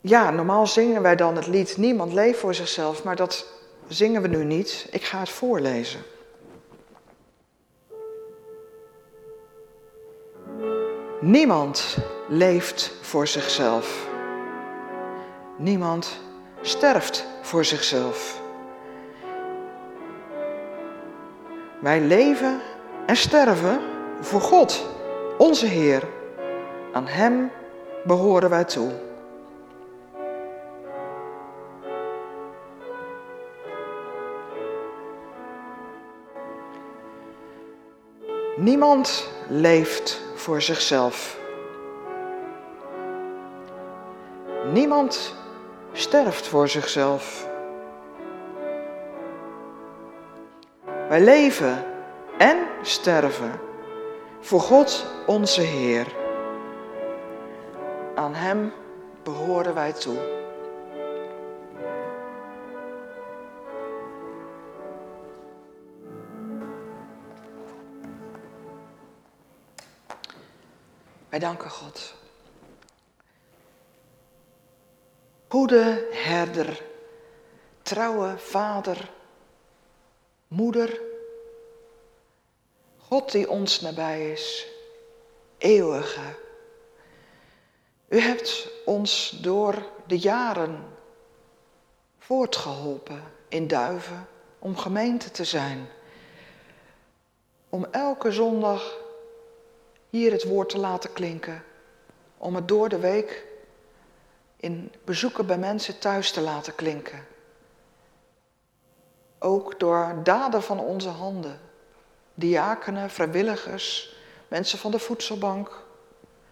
Ja, 0.00 0.30
normaal 0.30 0.66
zingen 0.66 1.02
wij 1.02 1.16
dan 1.16 1.36
het 1.36 1.46
lied 1.46 1.76
Niemand 1.76 2.12
leeft 2.12 2.38
voor 2.38 2.54
zichzelf, 2.54 3.04
maar 3.04 3.16
dat 3.16 3.46
zingen 3.88 4.22
we 4.22 4.28
nu 4.28 4.44
niet. 4.44 4.86
Ik 4.90 5.04
ga 5.04 5.18
het 5.18 5.28
voorlezen. 5.28 6.00
Niemand 11.20 11.98
leeft 12.28 12.92
voor 13.00 13.26
zichzelf. 13.26 14.08
Niemand 15.56 16.20
sterft 16.62 17.26
voor 17.42 17.64
zichzelf. 17.64 18.40
Wij 21.80 22.00
leven 22.00 22.60
en 23.06 23.16
sterven 23.16 23.80
voor 24.20 24.40
God, 24.40 24.86
onze 25.38 25.66
Heer. 25.66 26.02
Aan 26.92 27.06
Hem 27.06 27.50
behoren 28.04 28.50
wij 28.50 28.64
toe. 28.64 29.07
Niemand 38.60 39.28
leeft 39.48 40.20
voor 40.34 40.62
zichzelf. 40.62 41.38
Niemand 44.72 45.34
sterft 45.92 46.46
voor 46.46 46.68
zichzelf. 46.68 47.48
Wij 51.08 51.20
leven 51.20 51.84
en 52.38 52.56
sterven 52.82 53.60
voor 54.40 54.60
God 54.60 55.06
onze 55.26 55.60
Heer. 55.60 56.06
Aan 58.14 58.34
Hem 58.34 58.72
behoren 59.22 59.74
wij 59.74 59.92
toe. 59.92 60.16
Wij 71.38 71.46
danken 71.46 71.70
God. 71.70 72.14
Goede 75.48 76.08
herder, 76.10 76.82
trouwe 77.82 78.38
vader, 78.38 79.10
moeder, 80.48 81.00
God 82.96 83.32
die 83.32 83.50
ons 83.50 83.80
nabij 83.80 84.32
is, 84.32 84.66
eeuwige. 85.58 86.36
U 88.08 88.20
hebt 88.20 88.68
ons 88.84 89.30
door 89.40 89.90
de 90.06 90.18
jaren 90.18 90.84
voortgeholpen 92.18 93.22
in 93.48 93.68
duiven 93.68 94.28
om 94.58 94.76
gemeente 94.76 95.30
te 95.30 95.44
zijn. 95.44 95.88
Om 97.68 97.86
elke 97.90 98.32
zondag 98.32 99.06
hier 100.18 100.32
het 100.32 100.44
woord 100.44 100.68
te 100.68 100.78
laten 100.78 101.12
klinken. 101.12 101.62
Om 102.38 102.54
het 102.54 102.68
door 102.68 102.88
de 102.88 102.98
week 102.98 103.46
in 104.56 104.92
bezoeken 105.04 105.46
bij 105.46 105.58
mensen 105.58 105.98
thuis 105.98 106.30
te 106.30 106.40
laten 106.40 106.74
klinken. 106.74 107.26
Ook 109.38 109.80
door 109.80 110.20
daden 110.22 110.62
van 110.62 110.80
onze 110.80 111.08
handen. 111.08 111.60
Diakenen, 112.34 113.10
vrijwilligers, 113.10 114.16
mensen 114.48 114.78
van 114.78 114.90
de 114.90 114.98
voedselbank. 114.98 115.86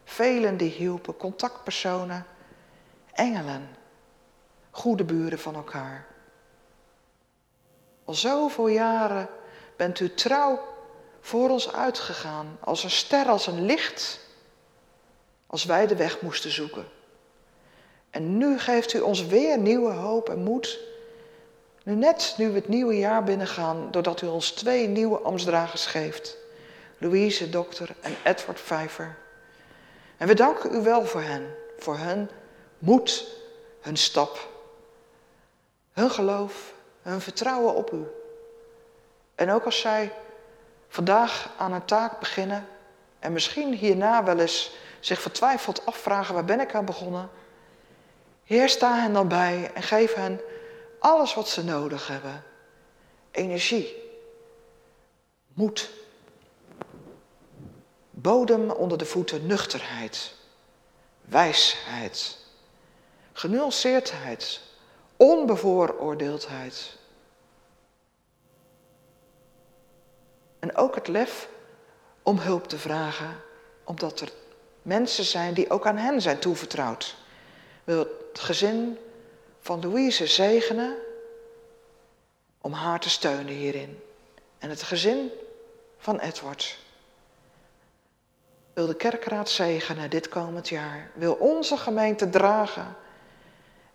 Velen 0.05 0.57
die 0.57 0.71
hielpen, 0.71 1.17
contactpersonen, 1.17 2.27
engelen, 3.13 3.69
goede 4.71 5.05
buren 5.05 5.39
van 5.39 5.55
elkaar. 5.55 6.07
Al 8.05 8.15
zoveel 8.15 8.69
jaren 8.69 9.29
bent 9.77 10.01
u 10.01 10.15
trouw 10.15 10.76
voor 11.27 11.51
ons 11.51 11.73
uitgegaan, 11.73 12.59
als 12.61 12.85
een 12.85 12.91
ster, 12.91 13.27
als 13.29 13.47
een 13.47 13.65
licht, 13.65 14.21
als 15.47 15.65
wij 15.65 15.87
de 15.87 15.97
weg 15.97 16.21
moesten 16.21 16.51
zoeken. 16.51 16.89
En 18.11 18.39
nu 18.39 18.59
geeft 18.59 18.93
u 18.93 19.01
ons 19.01 19.27
weer 19.27 19.59
nieuwe 19.59 19.93
hoop 19.93 20.29
en 20.29 20.39
moed. 20.39 20.79
Nu 21.83 21.95
net 21.95 22.35
nu 22.37 22.49
we 22.49 22.55
het 22.55 22.69
nieuwe 22.69 22.99
jaar 22.99 23.25
binnengaan, 23.25 23.89
doordat 23.91 24.23
u 24.23 24.27
ons 24.27 24.51
twee 24.51 24.87
nieuwe 24.87 25.19
ambtsdragers 25.19 25.87
geeft. 25.87 26.37
Louise 26.99 27.51
Dokter 27.51 27.95
en 28.01 28.17
Edward 28.25 28.61
Vijver. 28.61 29.17
En 30.17 30.27
we 30.27 30.35
danken 30.35 30.75
u 30.75 30.83
wel 30.83 31.05
voor 31.07 31.23
hen, 31.23 31.55
voor 31.79 31.97
hun 31.97 32.31
moed, 32.79 33.27
hun 33.81 33.97
stap, 33.97 34.49
hun 35.93 36.11
geloof, 36.11 36.75
hun 37.03 37.21
vertrouwen 37.21 37.75
op 37.75 37.93
u. 37.93 38.05
En 39.35 39.51
ook 39.51 39.65
als 39.65 39.81
zij 39.81 40.13
vandaag 40.89 41.51
aan 41.59 41.73
een 41.73 41.85
taak 41.85 42.19
beginnen 42.19 42.69
en 43.19 43.33
misschien 43.33 43.73
hierna 43.73 44.25
wel 44.25 44.39
eens 44.39 44.75
zich 45.01 45.21
vertwijfeld 45.21 45.87
afvragen 45.87 46.35
waar 46.35 46.45
ben 46.45 46.61
ik 46.61 46.75
aan 46.75 46.85
begonnen. 46.85 47.31
Heer, 48.45 48.69
sta 48.69 49.01
hen 49.01 49.13
dan 49.13 49.29
bij 49.29 49.71
en 49.75 49.83
geef 49.83 50.15
hen 50.15 50.41
alles 50.99 51.35
wat 51.35 51.49
ze 51.49 51.65
nodig 51.65 52.09
hebben. 52.09 52.45
Energie, 53.31 53.95
moed, 55.55 55.91
bodem 58.11 58.71
onder 58.71 58.99
de 58.99 59.05
voeten, 59.05 59.47
nuchterheid, 59.47 60.35
wijsheid, 61.21 62.39
genuanceerdheid, 63.33 64.61
onbevooroordeeldheid. 65.17 66.99
En 70.67 70.77
ook 70.77 70.95
het 70.95 71.09
lef 71.09 71.49
om 72.23 72.39
hulp 72.39 72.69
te 72.69 72.79
vragen, 72.79 73.37
omdat 73.85 74.21
er 74.21 74.33
mensen 74.83 75.25
zijn 75.25 75.55
die 75.55 75.71
ook 75.71 75.87
aan 75.87 75.97
hen 75.97 76.21
zijn 76.21 76.39
toevertrouwd. 76.39 77.17
Wil 77.85 77.99
het 77.99 78.41
gezin 78.41 78.99
van 79.61 79.81
Louise 79.81 80.27
zegenen 80.27 80.97
om 82.61 82.73
haar 82.73 83.01
te 83.01 83.11
steunen 83.11 83.55
hierin. 83.55 84.03
En 84.59 84.71
het 84.71 84.83
gezin 84.83 85.31
van 85.99 86.19
Edward. 86.19 86.79
Wil 88.73 88.87
de 88.87 88.97
kerkraad 88.97 89.49
zegenen 89.49 90.11
dit 90.11 90.29
komend 90.29 90.69
jaar. 90.69 91.11
Wil 91.15 91.35
onze 91.35 91.77
gemeente 91.77 92.31
dragen 92.31 92.97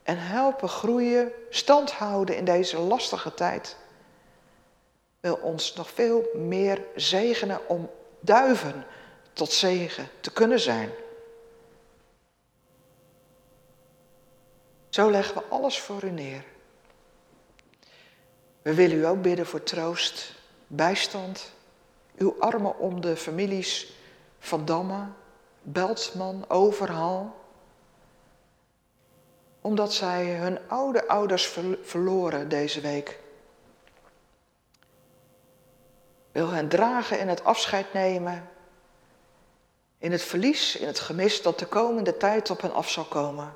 en 0.03 0.17
helpen 0.17 0.69
groeien, 0.69 1.31
stand 1.49 1.91
houden 1.91 2.35
in 2.35 2.45
deze 2.45 2.79
lastige 2.79 3.33
tijd 3.33 3.77
wil 5.21 5.35
ons 5.35 5.73
nog 5.73 5.89
veel 5.89 6.29
meer 6.35 6.83
zegenen 6.95 7.69
om 7.69 7.89
duiven 8.19 8.85
tot 9.33 9.51
zegen 9.51 10.07
te 10.19 10.31
kunnen 10.31 10.59
zijn. 10.59 10.89
Zo 14.89 15.11
leggen 15.11 15.35
we 15.35 15.43
alles 15.49 15.79
voor 15.79 16.03
u 16.03 16.11
neer. 16.11 16.43
We 18.61 18.73
willen 18.73 18.97
u 18.97 19.05
ook 19.05 19.21
bidden 19.21 19.45
voor 19.45 19.63
troost, 19.63 20.33
bijstand, 20.67 21.51
uw 22.17 22.35
armen 22.39 22.77
om 22.77 23.01
de 23.01 23.15
families 23.15 23.93
van 24.39 24.65
Damme, 24.65 25.05
Beltsman, 25.61 26.45
Overhal. 26.47 27.35
Omdat 29.61 29.93
zij 29.93 30.35
hun 30.35 30.59
oude 30.67 31.07
ouders 31.07 31.53
verloren 31.81 32.49
deze 32.49 32.81
week. 32.81 33.20
Wil 36.31 36.49
hen 36.49 36.67
dragen 36.67 37.19
in 37.19 37.27
het 37.27 37.43
afscheid 37.43 37.93
nemen 37.93 38.49
In 39.97 40.11
het 40.11 40.21
verlies, 40.21 40.75
in 40.75 40.87
het 40.87 40.99
gemis 40.99 41.41
dat 41.41 41.59
de 41.59 41.65
komende 41.65 42.17
tijd 42.17 42.49
op 42.49 42.61
hen 42.61 42.73
af 42.73 42.89
zal 42.89 43.03
komen. 43.03 43.53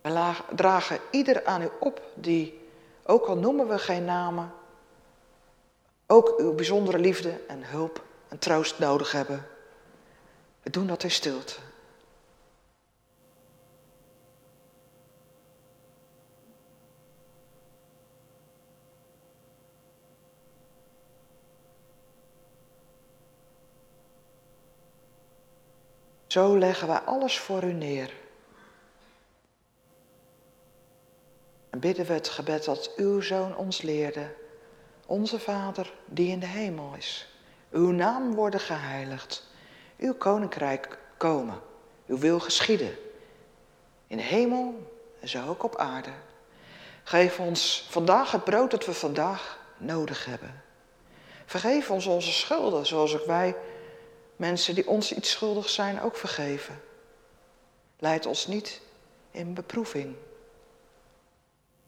We 0.00 0.32
dragen 0.54 0.98
ieder 1.10 1.44
aan 1.44 1.62
u 1.62 1.68
op 1.80 2.02
die, 2.14 2.68
ook 3.04 3.26
al 3.26 3.36
noemen 3.36 3.68
we 3.68 3.78
geen 3.78 4.04
namen, 4.04 4.52
ook 6.06 6.34
uw 6.36 6.54
bijzondere 6.54 6.98
liefde 6.98 7.40
en 7.48 7.64
hulp 7.64 8.04
en 8.28 8.38
troost 8.38 8.78
nodig 8.78 9.12
hebben. 9.12 9.46
We 10.62 10.70
doen 10.70 10.86
dat 10.86 11.02
in 11.02 11.10
stilte. 11.10 11.54
Zo 26.34 26.58
leggen 26.58 26.88
wij 26.88 26.98
alles 26.98 27.38
voor 27.38 27.62
u 27.62 27.72
neer. 27.72 28.12
En 31.70 31.80
bidden 31.80 32.06
we 32.06 32.12
het 32.12 32.28
gebed 32.28 32.64
dat 32.64 32.92
uw 32.96 33.20
zoon 33.20 33.56
ons 33.56 33.82
leerde. 33.82 34.34
Onze 35.06 35.38
Vader 35.38 35.92
die 36.06 36.30
in 36.30 36.38
de 36.38 36.46
hemel 36.46 36.94
is. 36.96 37.28
Uw 37.70 37.90
naam 37.90 38.34
worden 38.34 38.60
geheiligd. 38.60 39.46
Uw 39.98 40.14
koninkrijk 40.14 40.98
komen. 41.16 41.60
Uw 42.06 42.18
wil 42.18 42.40
geschieden. 42.40 42.96
In 44.06 44.16
de 44.16 44.22
hemel 44.22 44.92
en 45.20 45.28
zo 45.28 45.48
ook 45.48 45.62
op 45.62 45.76
aarde. 45.76 46.12
Geef 47.04 47.38
ons 47.40 47.86
vandaag 47.90 48.30
het 48.30 48.44
brood 48.44 48.70
dat 48.70 48.86
we 48.86 48.94
vandaag 48.94 49.58
nodig 49.76 50.24
hebben. 50.24 50.62
Vergeef 51.46 51.90
ons 51.90 52.06
onze 52.06 52.32
schulden 52.32 52.86
zoals 52.86 53.18
ook 53.18 53.26
wij 53.26 53.56
mensen 54.36 54.74
die 54.74 54.88
ons 54.88 55.12
iets 55.12 55.30
schuldig 55.30 55.68
zijn 55.68 56.00
ook 56.00 56.16
vergeven. 56.16 56.82
Leid 57.98 58.26
ons 58.26 58.46
niet 58.46 58.80
in 59.30 59.54
beproeving. 59.54 60.14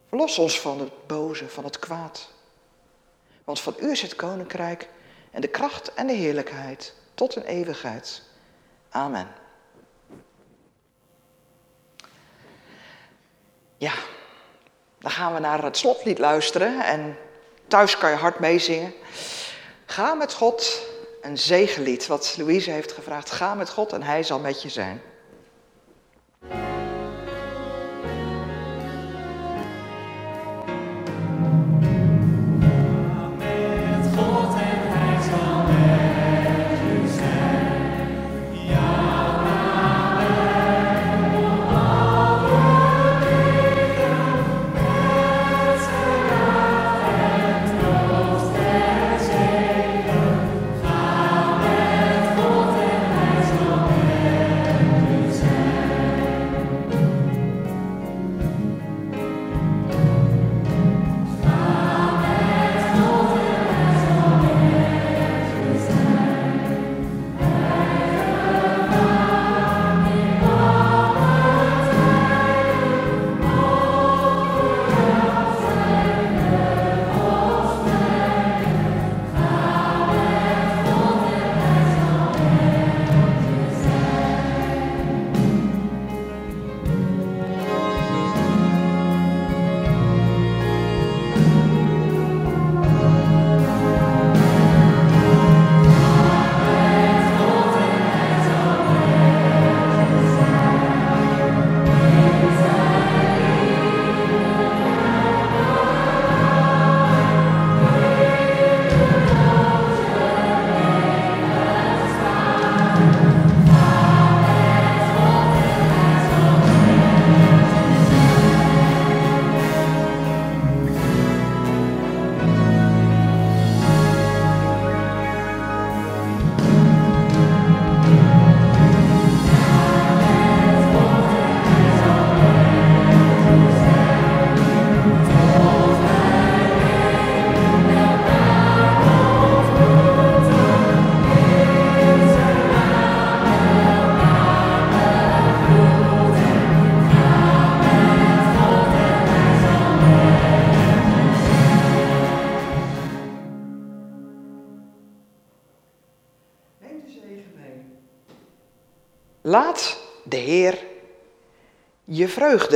Verlos 0.08 0.38
ons 0.38 0.60
van 0.60 0.80
het 0.80 1.06
boze, 1.06 1.48
van 1.48 1.64
het 1.64 1.78
kwaad. 1.78 2.28
Want 3.44 3.60
van 3.60 3.74
u 3.80 3.90
is 3.90 4.02
het 4.02 4.16
koninkrijk 4.16 4.88
en 5.30 5.40
de 5.40 5.48
kracht 5.48 5.94
en 5.94 6.06
de 6.06 6.12
heerlijkheid 6.12 6.94
tot 7.14 7.36
een 7.36 7.44
eeuwigheid. 7.44 8.22
Amen. 8.88 9.28
Ja, 13.76 13.92
dan 14.98 15.10
gaan 15.10 15.34
we 15.34 15.40
naar 15.40 15.62
het 15.62 15.76
slotlied 15.76 16.18
luisteren 16.18 16.84
en 16.84 17.18
thuis 17.68 17.98
kan 17.98 18.10
je 18.10 18.16
hard 18.16 18.38
meezingen. 18.38 18.94
Ga 19.86 20.14
met 20.14 20.32
God 20.32 20.82
een 21.26 21.38
zegenlied 21.38 22.06
wat 22.06 22.34
Louise 22.38 22.70
heeft 22.70 22.92
gevraagd. 22.92 23.30
Ga 23.30 23.54
met 23.54 23.70
God 23.70 23.92
en 23.92 24.02
hij 24.02 24.22
zal 24.22 24.38
met 24.38 24.62
je 24.62 24.68
zijn. 24.68 25.00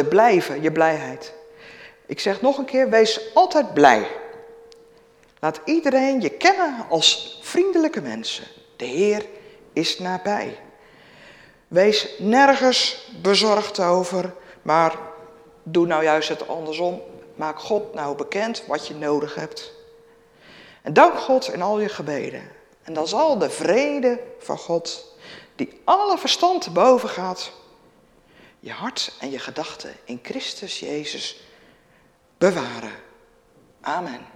Blijven, 0.08 0.62
je 0.62 0.72
blijheid. 0.72 1.32
Ik 2.06 2.20
zeg 2.20 2.40
nog 2.40 2.58
een 2.58 2.64
keer, 2.64 2.90
wees 2.90 3.34
altijd 3.34 3.74
blij. 3.74 4.06
Laat 5.40 5.60
iedereen 5.64 6.20
je 6.20 6.30
kennen 6.30 6.86
als 6.88 7.38
vriendelijke 7.42 8.00
mensen. 8.00 8.44
De 8.76 8.84
Heer 8.84 9.26
is 9.72 9.98
nabij. 9.98 10.58
Wees 11.68 12.08
nergens 12.18 13.10
bezorgd 13.22 13.80
over, 13.80 14.34
maar 14.62 14.98
doe 15.62 15.86
nou 15.86 16.02
juist 16.02 16.28
het 16.28 16.48
andersom. 16.48 17.02
Maak 17.34 17.58
God 17.60 17.94
nou 17.94 18.16
bekend 18.16 18.62
wat 18.66 18.86
je 18.86 18.94
nodig 18.94 19.34
hebt. 19.34 19.72
En 20.82 20.92
dank 20.92 21.18
God 21.18 21.52
in 21.52 21.62
al 21.62 21.80
je 21.80 21.88
gebeden. 21.88 22.42
En 22.82 22.92
dan 22.92 23.08
zal 23.08 23.38
de 23.38 23.50
vrede 23.50 24.20
van 24.38 24.58
God 24.58 25.14
die 25.56 25.80
alle 25.84 26.18
verstand 26.18 26.62
te 26.62 26.70
boven 26.70 27.08
gaat, 27.08 27.52
je 28.60 28.72
hart 28.72 29.12
en 29.20 29.30
je 29.30 29.38
gedachten 29.38 29.96
in 30.04 30.20
Christus 30.22 30.78
Jezus 30.78 31.40
bewaren. 32.38 32.94
Amen. 33.80 34.26